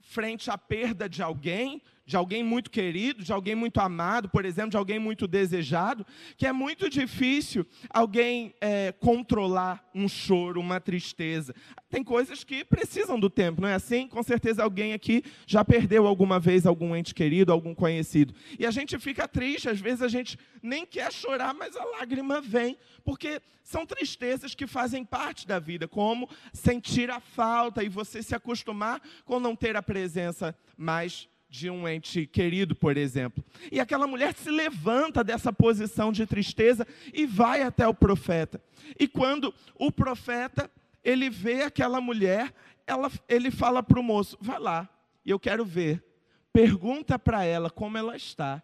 [0.00, 4.72] frente à perda de alguém, de alguém muito querido, de alguém muito amado, por exemplo,
[4.72, 6.04] de alguém muito desejado,
[6.36, 11.54] que é muito difícil alguém é, controlar um choro, uma tristeza.
[11.88, 14.08] Tem coisas que precisam do tempo, não é assim?
[14.08, 18.34] Com certeza alguém aqui já perdeu alguma vez algum ente querido, algum conhecido.
[18.58, 22.40] E a gente fica triste, às vezes a gente nem quer chorar, mas a lágrima
[22.40, 28.20] vem, porque são tristezas que fazem parte da vida, como sentir a falta e você
[28.20, 33.44] se acostumar com não ter a presença mais de um ente querido, por exemplo.
[33.72, 38.62] E aquela mulher se levanta dessa posição de tristeza e vai até o profeta.
[38.98, 40.70] E quando o profeta
[41.02, 42.54] ele vê aquela mulher,
[42.86, 44.88] ela, ele fala para o moço: vai lá,
[45.26, 46.04] eu quero ver.
[46.52, 48.62] Pergunta para ela como ela está.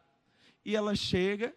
[0.64, 1.54] E ela chega,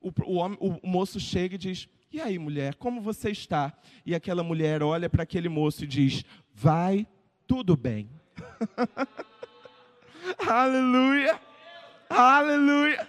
[0.00, 3.72] o, o, homem, o moço chega e diz: E aí, mulher, como você está?
[4.04, 6.22] E aquela mulher olha para aquele moço e diz:
[6.54, 7.06] Vai
[7.46, 8.10] tudo bem.
[10.46, 11.40] Aleluia.
[12.08, 13.06] Aleluia.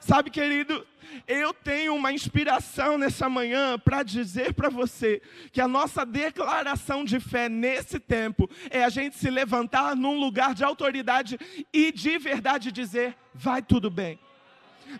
[0.00, 0.84] Sabe, querido,
[1.26, 5.20] eu tenho uma inspiração nessa manhã para dizer para você
[5.52, 10.54] que a nossa declaração de fé nesse tempo é a gente se levantar num lugar
[10.54, 11.38] de autoridade
[11.72, 14.18] e de verdade dizer: vai tudo bem.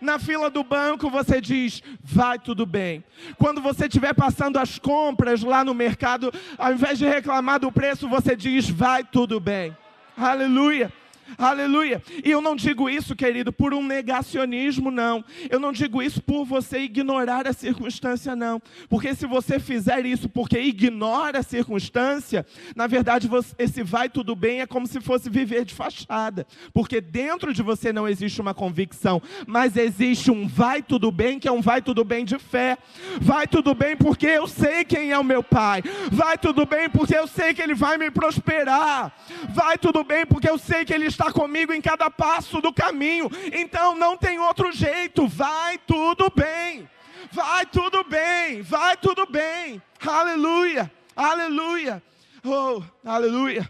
[0.01, 3.03] Na fila do banco você diz, vai tudo bem.
[3.37, 8.07] Quando você estiver passando as compras lá no mercado, ao invés de reclamar do preço,
[8.07, 9.75] você diz, vai tudo bem.
[10.17, 10.91] Aleluia.
[11.37, 12.01] Aleluia.
[12.23, 15.23] E eu não digo isso, querido, por um negacionismo, não.
[15.49, 18.61] Eu não digo isso por você ignorar a circunstância, não.
[18.89, 24.35] Porque se você fizer isso porque ignora a circunstância, na verdade, você, esse vai tudo
[24.35, 26.45] bem é como se fosse viver de fachada.
[26.73, 31.47] Porque dentro de você não existe uma convicção, mas existe um vai tudo bem, que
[31.47, 32.77] é um vai tudo bem de fé.
[33.21, 35.83] Vai tudo bem porque eu sei quem é o meu pai.
[36.11, 39.13] Vai tudo bem porque eu sei que ele vai me prosperar.
[39.49, 43.29] Vai tudo bem porque eu sei que ele está comigo em cada passo do caminho.
[43.53, 45.27] Então não tem outro jeito.
[45.27, 46.89] Vai tudo bem.
[47.31, 48.61] Vai tudo bem.
[48.61, 49.81] Vai tudo bem.
[50.05, 50.91] Aleluia.
[51.15, 52.03] Aleluia.
[52.43, 53.69] Oh, aleluia.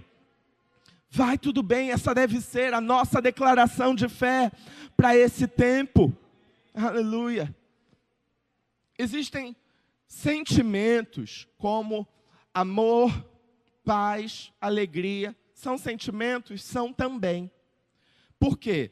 [1.10, 1.92] Vai tudo bem.
[1.92, 4.52] Essa deve ser a nossa declaração de fé
[4.98, 6.12] para esse tempo.
[6.74, 7.54] Aleluia.
[8.98, 9.56] Existem
[10.08, 12.08] sentimentos como
[12.54, 13.12] amor,
[13.84, 16.64] paz, alegria, são sentimentos?
[16.64, 17.50] São também.
[18.38, 18.92] Por quê?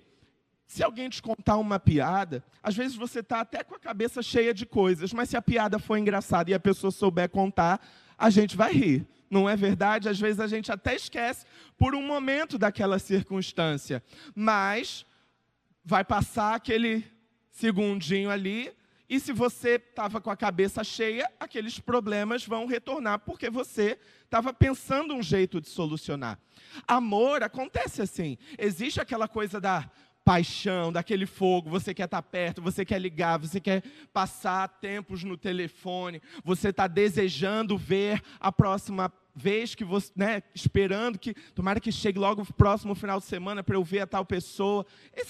[0.65, 4.53] Se alguém te contar uma piada, às vezes você está até com a cabeça cheia
[4.53, 7.85] de coisas, mas se a piada for engraçada e a pessoa souber contar,
[8.17, 9.05] a gente vai rir.
[9.29, 10.07] Não é verdade?
[10.07, 11.45] Às vezes a gente até esquece
[11.77, 14.01] por um momento daquela circunstância,
[14.33, 15.05] mas
[15.83, 17.05] vai passar aquele
[17.49, 18.73] segundinho ali
[19.11, 24.53] e se você estava com a cabeça cheia, aqueles problemas vão retornar, porque você estava
[24.53, 26.39] pensando um jeito de solucionar.
[26.87, 28.37] Amor acontece assim.
[28.57, 29.91] Existe aquela coisa da
[30.23, 35.25] paixão, daquele fogo, você quer estar tá perto, você quer ligar, você quer passar tempos
[35.25, 41.79] no telefone, você está desejando ver a próxima vez que você, né, esperando que, tomara
[41.79, 44.85] que chegue logo o próximo final de semana para eu ver a tal pessoa.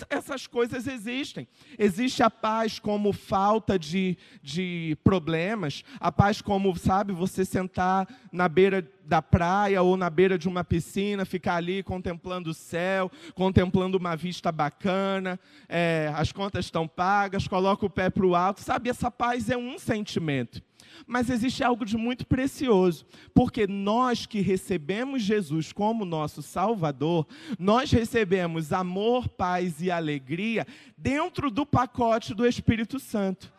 [0.09, 1.47] essas coisas existem.
[1.77, 8.47] Existe a paz como falta de, de problemas, a paz como, sabe, você sentar na
[8.47, 13.97] beira da praia ou na beira de uma piscina, ficar ali contemplando o céu, contemplando
[13.97, 18.89] uma vista bacana, é, as contas estão pagas, coloca o pé para o alto, sabe?
[18.89, 20.61] Essa paz é um sentimento.
[21.07, 27.27] Mas existe algo de muito precioso, porque nós que recebemos Jesus como nosso Salvador,
[27.57, 30.65] nós recebemos amor, paz e alegria
[30.97, 33.51] dentro do pacote do Espírito Santo.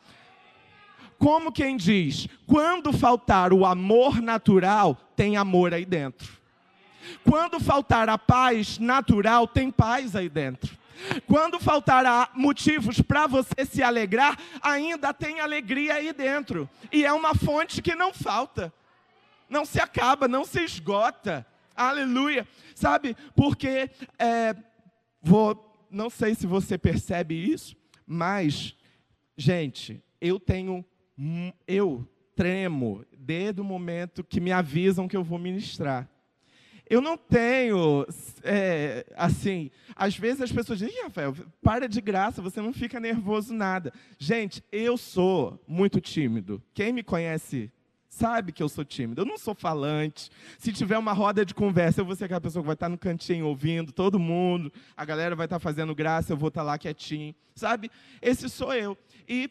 [1.18, 6.42] Como quem diz, quando faltar o amor natural, tem amor aí dentro.
[7.24, 10.81] Quando faltar a paz natural, tem paz aí dentro.
[11.26, 16.68] Quando faltará motivos para você se alegrar, ainda tem alegria aí dentro.
[16.90, 18.72] E é uma fonte que não falta,
[19.48, 21.46] não se acaba, não se esgota.
[21.74, 22.46] Aleluia.
[22.74, 24.54] Sabe, porque, é,
[25.20, 28.76] vou, não sei se você percebe isso, mas,
[29.36, 30.84] gente, eu tenho,
[31.66, 36.08] eu tremo desde o momento que me avisam que eu vou ministrar.
[36.92, 38.06] Eu não tenho,
[38.44, 43.54] é, assim, às vezes as pessoas dizem, Rafael, para de graça, você não fica nervoso
[43.54, 43.90] nada.
[44.18, 46.62] Gente, eu sou muito tímido.
[46.74, 47.72] Quem me conhece
[48.10, 49.22] sabe que eu sou tímido.
[49.22, 50.30] Eu não sou falante.
[50.58, 52.98] Se tiver uma roda de conversa, eu vou ser aquela pessoa que vai estar no
[52.98, 57.34] cantinho ouvindo todo mundo, a galera vai estar fazendo graça, eu vou estar lá quietinho,
[57.54, 57.90] sabe?
[58.20, 58.98] Esse sou eu.
[59.26, 59.50] E,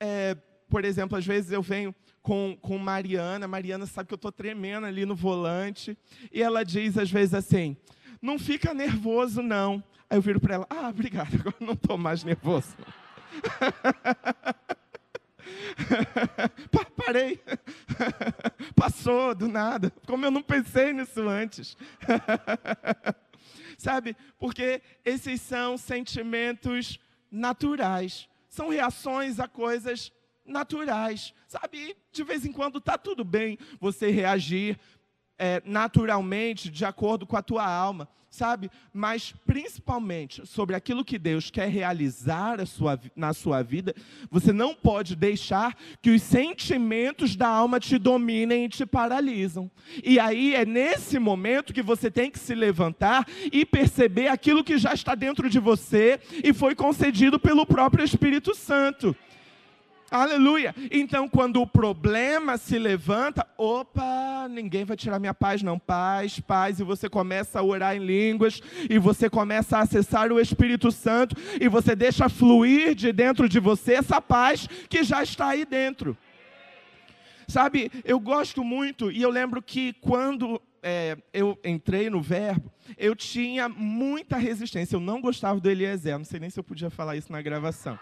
[0.00, 0.34] é,
[0.70, 1.94] por exemplo, às vezes eu venho
[2.24, 3.46] com, com Mariana.
[3.46, 5.96] Mariana sabe que eu estou tremendo ali no volante.
[6.32, 7.76] E ela diz às vezes assim:
[8.20, 9.84] não fica nervoso, não.
[10.08, 12.74] Aí eu viro para ela: Ah, obrigado, agora não estou mais nervoso.
[17.04, 17.38] Parei.
[18.74, 19.92] Passou do nada.
[20.06, 21.76] Como eu não pensei nisso antes.
[23.76, 24.16] Sabe?
[24.38, 26.98] Porque esses são sentimentos
[27.30, 28.26] naturais.
[28.48, 30.10] São reações a coisas
[30.44, 31.32] naturais.
[31.46, 31.96] Sabe?
[32.12, 34.78] De vez em quando está tudo bem você reagir
[35.38, 38.70] é, naturalmente, de acordo com a tua alma, sabe?
[38.92, 43.94] Mas principalmente sobre aquilo que Deus quer realizar sua, na sua vida,
[44.30, 49.70] você não pode deixar que os sentimentos da alma te dominem e te paralisam.
[50.02, 54.78] E aí é nesse momento que você tem que se levantar e perceber aquilo que
[54.78, 59.16] já está dentro de você e foi concedido pelo próprio Espírito Santo.
[60.10, 60.74] Aleluia.
[60.90, 65.78] Então, quando o problema se levanta, opa, ninguém vai tirar minha paz, não.
[65.78, 66.78] Paz, paz.
[66.78, 71.34] E você começa a orar em línguas, e você começa a acessar o Espírito Santo,
[71.60, 76.16] e você deixa fluir de dentro de você essa paz que já está aí dentro.
[77.48, 83.16] Sabe, eu gosto muito, e eu lembro que quando é, eu entrei no verbo, eu
[83.16, 84.96] tinha muita resistência.
[84.96, 87.98] Eu não gostava do Eliezer, não sei nem se eu podia falar isso na gravação.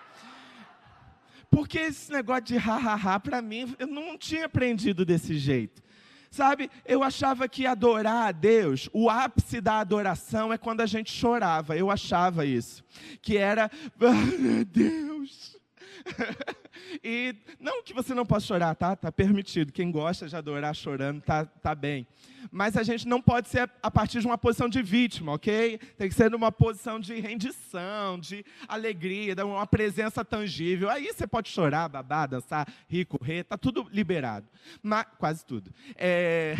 [1.52, 5.82] Porque esse negócio de ha-ha-ha, para mim, eu não tinha aprendido desse jeito.
[6.30, 11.12] Sabe, eu achava que adorar a Deus, o ápice da adoração é quando a gente
[11.12, 11.76] chorava.
[11.76, 12.82] Eu achava isso.
[13.20, 15.51] Que era, ah, Deus.
[17.02, 18.96] e não que você não possa chorar, tá?
[18.96, 19.72] Tá permitido.
[19.72, 22.06] Quem gosta de adorar chorando, tá, tá bem.
[22.50, 25.78] Mas a gente não pode ser a partir de uma posição de vítima, ok?
[25.96, 30.90] Tem que ser numa posição de rendição, de alegria, de uma presença tangível.
[30.90, 34.48] Aí você pode chorar, babar, dançar, rir, correr, tá tudo liberado.
[34.82, 35.72] Mas, quase tudo.
[35.96, 36.54] É...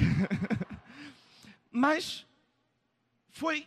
[1.71, 2.27] Mas
[3.31, 3.67] foi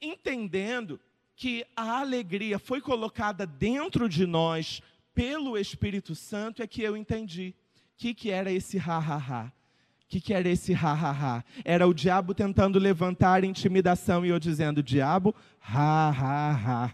[0.00, 0.98] entendendo
[1.36, 4.80] que a alegria foi colocada dentro de nós
[5.14, 7.54] pelo Espírito Santo é que eu entendi.
[7.94, 9.46] O que, que era esse ha-ha-ha?
[9.46, 11.44] O que, que era esse ha-ha-ha?
[11.64, 16.90] Era o diabo tentando levantar intimidação e eu dizendo, diabo, ha-ha-ha.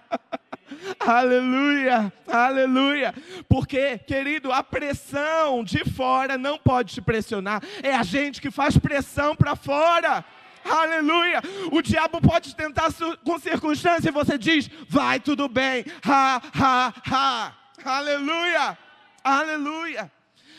[1.00, 3.14] aleluia, aleluia.
[3.48, 7.62] Porque, querido, a pressão de fora não pode te pressionar.
[7.82, 10.24] É a gente que faz pressão para fora.
[10.70, 11.42] Aleluia.
[11.72, 12.92] O diabo pode tentar
[13.24, 15.84] com circunstância e você diz: vai tudo bem.
[16.04, 17.52] Ha, ha, ha.
[17.84, 18.78] Aleluia.
[19.24, 20.10] Aleluia.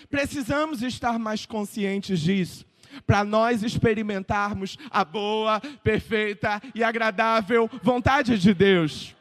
[0.10, 2.66] Precisamos estar mais conscientes disso
[3.08, 9.16] para nós experimentarmos a boa, perfeita e agradável vontade de Deus.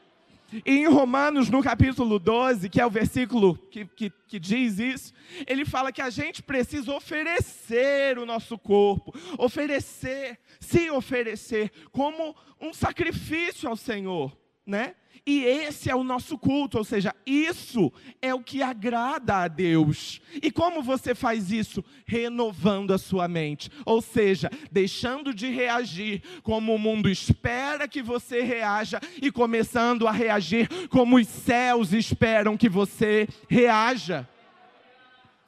[0.64, 5.12] E em Romanos, no capítulo 12, que é o versículo que, que, que, diz isso,
[5.46, 12.72] ele fala que a gente precisa oferecer o nosso corpo, oferecer, se oferecer como um
[12.72, 14.36] sacrifício ao Senhor,
[14.66, 14.94] né?
[15.26, 17.92] E esse é o nosso culto, ou seja, isso
[18.22, 20.20] é o que agrada a Deus.
[20.42, 21.84] E como você faz isso?
[22.06, 28.42] Renovando a sua mente, ou seja, deixando de reagir como o mundo espera que você
[28.42, 34.28] reaja e começando a reagir como os céus esperam que você reaja.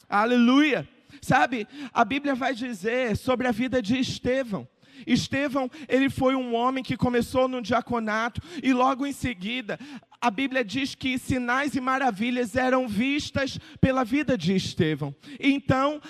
[0.09, 0.89] Aleluia.
[1.21, 4.67] Sabe, a Bíblia vai dizer sobre a vida de Estevão
[5.07, 9.79] Estevão, ele foi um homem que começou no diaconato e logo em seguida
[10.23, 15.13] a Bíblia diz que sinais e maravilhas eram vistas pela vida de Estevão.
[15.41, 16.01] Então,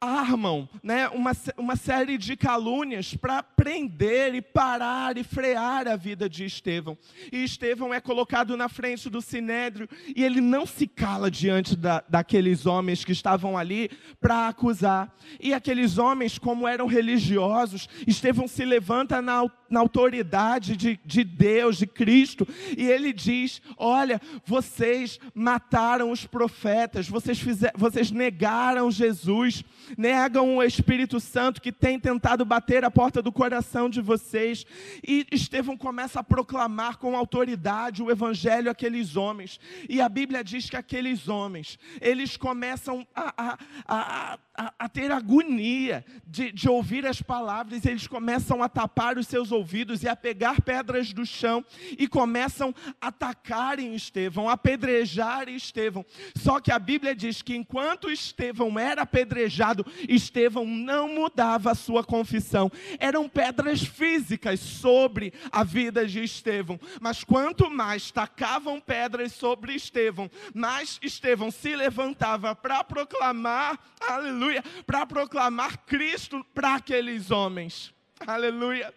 [0.00, 6.28] armam né, uma, uma série de calúnias para prender e parar e frear a vida
[6.28, 6.96] de Estevão.
[7.32, 12.04] E Estevão é colocado na frente do sinédrio e ele não se cala diante da,
[12.08, 13.90] daqueles homens que estavam ali
[14.20, 15.12] para acusar.
[15.40, 21.76] E aqueles homens, como eram religiosos, Estevão se levanta na, na autoridade de, de Deus,
[21.76, 22.46] de Cristo,
[22.76, 29.64] e ele diz: Olha, vocês mataram os profetas, vocês, fizer, vocês negaram Jesus
[29.96, 34.64] negam o Espírito Santo que tem tentado bater a porta do coração de vocês.
[35.06, 39.60] E Estevão começa a proclamar com autoridade o evangelho àqueles homens.
[39.88, 45.12] E a Bíblia diz que aqueles homens, eles começam a, a, a, a, a ter
[45.12, 50.16] agonia de, de ouvir as palavras, eles começam a tapar os seus ouvidos e a
[50.16, 51.64] pegar pedras do chão
[51.98, 56.04] e começam a atacarem Estevão, a apedrejar Estevão.
[56.36, 59.77] Só que a Bíblia diz que enquanto Estevão era apedrejado,
[60.08, 62.70] Estevão não mudava a sua confissão.
[62.98, 66.78] Eram pedras físicas sobre a vida de Estevão.
[67.00, 75.06] Mas quanto mais tacavam pedras sobre Estevão, mais Estevão se levantava para proclamar, aleluia, para
[75.06, 77.92] proclamar Cristo para aqueles homens.
[78.26, 78.92] Aleluia.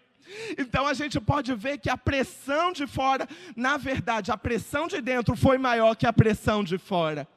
[0.58, 5.02] Então a gente pode ver que a pressão de fora, na verdade, a pressão de
[5.02, 7.28] dentro foi maior que a pressão de fora.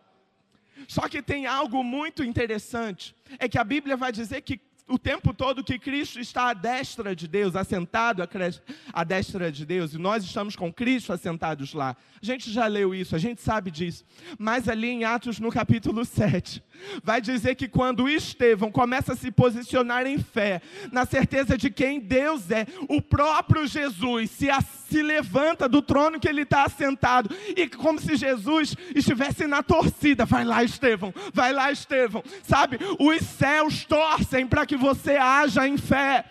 [0.88, 5.32] Só que tem algo muito interessante, é que a Bíblia vai dizer que o tempo
[5.32, 8.22] todo que Cristo está à destra de Deus, assentado
[8.92, 11.96] à destra de Deus, e nós estamos com Cristo assentados lá.
[12.20, 14.04] A gente já leu isso, a gente sabe disso.
[14.38, 16.62] Mas ali em Atos, no capítulo 7,
[17.02, 20.60] vai dizer que quando Estevão começa a se posicionar em fé,
[20.92, 24.50] na certeza de quem Deus é, o próprio Jesus se,
[24.88, 30.24] se levanta do trono que ele está assentado, e como se Jesus estivesse na torcida.
[30.24, 32.22] Vai lá, Estevão, vai lá, Estevão.
[32.42, 36.24] Sabe, os céus torcem para que você haja em fé.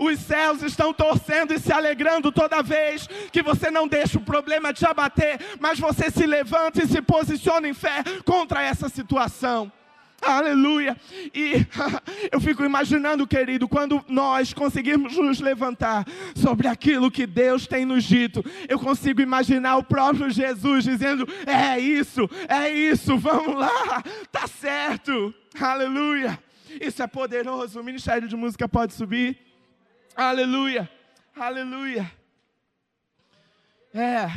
[0.00, 4.72] Os céus estão torcendo e se alegrando toda vez que você não deixa o problema
[4.72, 9.70] te abater, mas você se levanta e se posiciona em fé contra essa situação.
[10.20, 10.96] Aleluia.
[11.34, 11.66] E
[12.32, 16.04] eu fico imaginando, querido, quando nós conseguirmos nos levantar
[16.34, 21.78] sobre aquilo que Deus tem nos dito, eu consigo imaginar o próprio Jesus dizendo: É
[21.78, 25.32] isso, é isso, vamos lá, tá certo.
[25.60, 26.38] Aleluia.
[26.80, 27.80] Isso é poderoso.
[27.80, 29.38] O ministério de música pode subir.
[30.14, 30.90] Aleluia.
[31.34, 32.10] Aleluia.
[33.94, 34.28] É.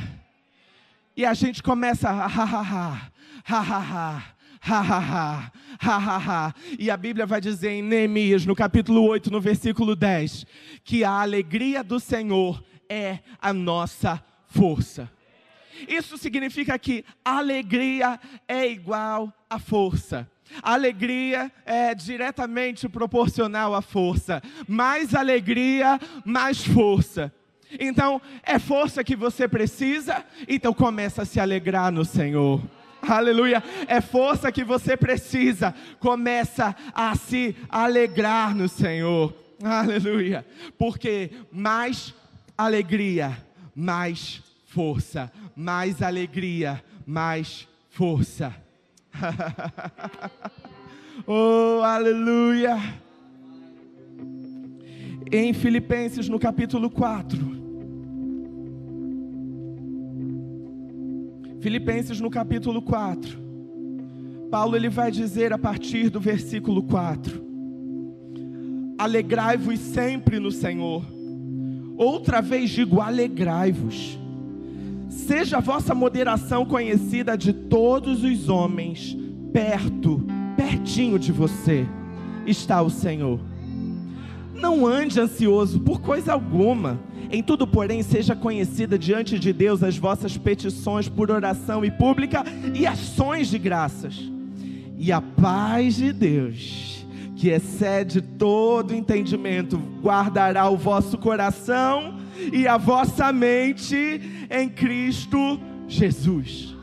[1.15, 3.11] E a gente começa a ha ha ha,
[3.43, 4.23] ha ha ha,
[4.61, 6.55] ha ha ha, ha ha ha.
[6.77, 10.45] E a Bíblia vai dizer em Neemias, no capítulo 8, no versículo 10,
[10.83, 15.09] que a alegria do Senhor é a nossa força.
[15.87, 20.29] Isso significa que alegria é igual a força.
[20.61, 24.43] Alegria é diretamente proporcional à força.
[24.67, 27.33] Mais alegria, mais força.
[27.79, 32.61] Então, é força que você precisa, então começa a se alegrar no Senhor.
[33.01, 33.63] Aleluia.
[33.87, 39.33] É força que você precisa, começa a se alegrar no Senhor.
[39.63, 40.45] Aleluia.
[40.77, 42.13] Porque mais
[42.57, 43.37] alegria,
[43.75, 45.31] mais força.
[45.55, 48.55] Mais alegria, mais força.
[51.27, 52.77] oh, aleluia!
[55.31, 57.60] Em Filipenses, no capítulo 4.
[61.61, 63.39] Filipenses, no capítulo 4.
[64.49, 67.39] Paulo ele vai dizer a partir do versículo 4:
[68.97, 71.05] Alegrai-vos sempre no Senhor.
[71.95, 74.19] Outra vez digo: alegrai-vos.
[75.07, 79.15] Seja a vossa moderação conhecida de todos os homens,
[79.53, 80.25] perto,
[80.57, 81.85] pertinho de você
[82.47, 83.39] está o Senhor.
[84.55, 86.99] Não ande ansioso por coisa alguma.
[87.31, 92.43] Em tudo, porém, seja conhecida diante de Deus as vossas petições por oração e pública
[92.75, 94.29] e ações de graças.
[94.97, 97.05] E a paz de Deus,
[97.37, 102.19] que excede todo entendimento, guardará o vosso coração
[102.51, 106.75] e a vossa mente em Cristo Jesus.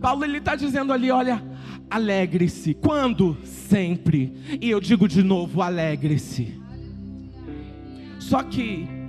[0.00, 1.42] Paulo ele está dizendo ali, olha,
[1.90, 2.72] alegre-se.
[2.72, 3.36] Quando?
[3.44, 4.32] Sempre.
[4.60, 6.58] E eu digo de novo, alegre-se.
[8.18, 8.99] Só que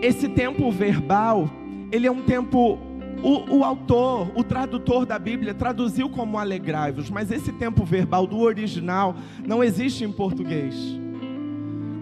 [0.00, 1.50] esse tempo verbal,
[1.90, 2.78] ele é um tempo
[3.22, 8.38] o, o, autor, o tradutor da Bíblia traduziu como alegrai-vos, mas esse tempo verbal do
[8.38, 10.74] original não existe em português.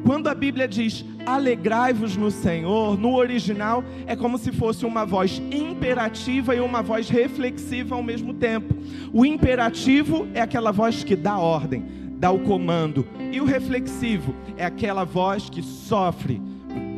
[0.05, 5.43] Quando a Bíblia diz alegrai-vos no Senhor, no original é como se fosse uma voz
[5.51, 8.75] imperativa e uma voz reflexiva ao mesmo tempo.
[9.13, 11.85] O imperativo é aquela voz que dá ordem,
[12.19, 16.41] dá o comando, e o reflexivo é aquela voz que sofre.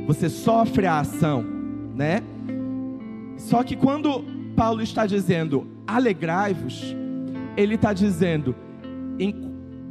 [0.08, 1.44] Você sofre a ação,
[1.94, 2.22] né?
[3.36, 4.24] Só que quando
[4.56, 6.96] Paulo está dizendo alegrai-vos,
[7.54, 8.54] ele está dizendo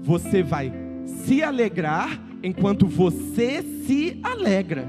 [0.02, 0.74] você vai
[1.06, 4.88] se alegrar enquanto você se alegra.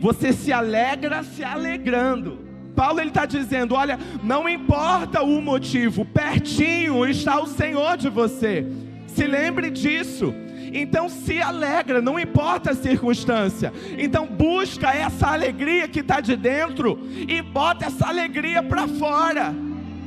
[0.00, 2.40] Você se alegra se alegrando.
[2.74, 8.66] Paulo ele está dizendo: olha, não importa o motivo, pertinho está o Senhor de você.
[9.06, 10.34] Se lembre disso.
[10.72, 13.72] Então se alegra, não importa a circunstância.
[13.98, 16.98] Então busca essa alegria que está de dentro
[17.28, 19.54] e bota essa alegria para fora.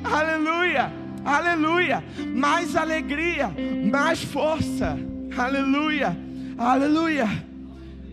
[0.04, 0.92] Aleluia,
[1.24, 2.04] aleluia.
[2.34, 3.52] Mais alegria,
[3.92, 4.98] mais força.
[5.38, 6.18] Aleluia,
[6.58, 7.28] aleluia.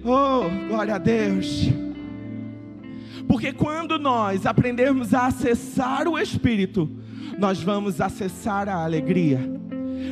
[0.03, 1.69] Oh, glória a Deus.
[3.29, 6.91] Porque quando nós aprendermos a acessar o Espírito,
[7.39, 9.39] nós vamos acessar a alegria.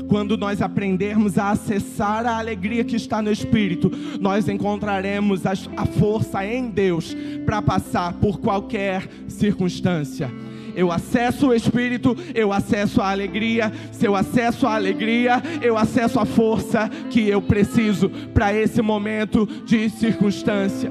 [0.09, 6.45] Quando nós aprendermos a acessar a alegria que está no Espírito, nós encontraremos a força
[6.47, 10.31] em Deus para passar por qualquer circunstância.
[10.75, 13.73] eu acesso o Espírito, eu acesso a alegria.
[13.91, 19.45] Se eu acesso a alegria, eu acesso a força que eu preciso para esse momento
[19.65, 20.91] de circunstância.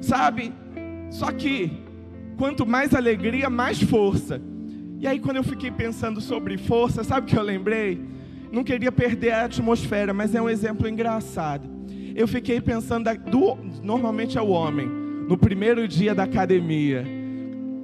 [0.00, 0.52] Sabe?
[1.10, 1.70] Só que
[2.36, 4.40] quanto mais alegria, mais força.
[5.00, 8.02] E aí, quando eu fiquei pensando sobre força, sabe o que eu lembrei?
[8.50, 11.68] Não queria perder a atmosfera, mas é um exemplo engraçado.
[12.16, 17.06] Eu fiquei pensando, do, normalmente é o homem, no primeiro dia da academia.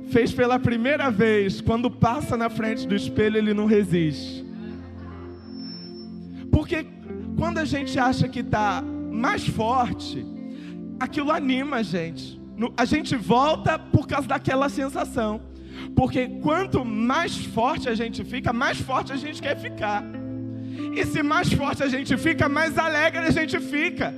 [0.09, 4.45] Fez pela primeira vez, quando passa na frente do espelho, ele não resiste.
[6.51, 6.85] Porque
[7.39, 10.27] quando a gente acha que está mais forte,
[10.99, 12.41] aquilo anima a gente.
[12.77, 15.54] A gente volta por causa daquela sensação.
[15.95, 20.05] Porque quanto mais forte a gente fica, mais forte a gente quer ficar.
[20.95, 24.15] E se mais forte a gente fica, mais alegre a gente fica.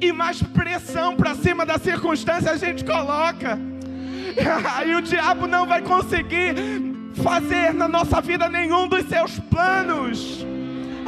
[0.00, 3.58] E mais pressão para cima da circunstância a gente coloca.
[4.76, 6.54] Aí o diabo não vai conseguir
[7.14, 10.46] fazer na nossa vida nenhum dos seus planos.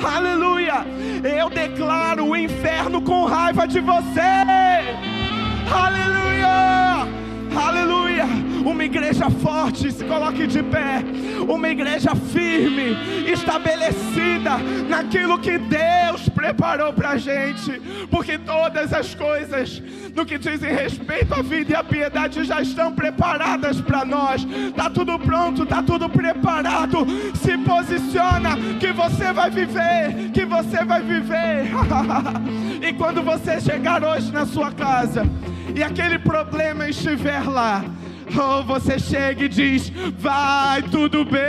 [0.03, 0.85] Aleluia!
[1.23, 4.21] Eu declaro o inferno com raiva de você.
[5.71, 6.92] Aleluia!
[7.57, 8.25] Aleluia!
[8.65, 11.03] Uma igreja forte, se coloque de pé.
[11.49, 12.97] Uma igreja firme,
[13.31, 17.81] estabelecida naquilo que Deus preparou para a gente.
[18.11, 19.83] Porque todas as coisas,
[20.15, 24.47] no que dizem respeito à vida e à piedade, já estão preparadas para nós.
[24.69, 27.07] Está tudo pronto, está tudo preparado.
[27.35, 31.71] Se posiciona, que você vai viver, que você vai viver.
[32.81, 35.27] e quando você chegar hoje na sua casa,
[35.75, 37.85] e aquele problema estiver lá,
[38.37, 41.43] ou você chega e diz: Vai tudo bem.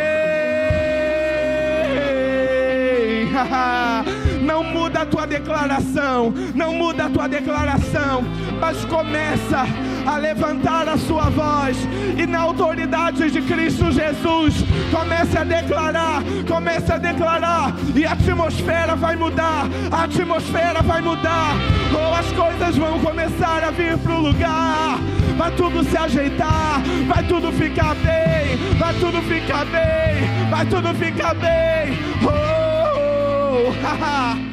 [4.44, 8.24] Não muda a tua declaração, não muda a tua declaração,
[8.60, 9.66] mas começa
[10.06, 11.78] a levantar a sua voz
[12.18, 14.56] e na autoridade de Cristo Jesus,
[14.92, 21.56] comece a declarar, comece a declarar, e a atmosfera vai mudar, a atmosfera vai mudar,
[21.94, 25.00] ou as coisas vão começar a vir para o lugar,
[25.38, 31.34] vai tudo se ajeitar, vai tudo ficar bem, vai tudo ficar bem, vai tudo ficar
[31.36, 31.98] bem.
[32.24, 34.38] Oh, haha.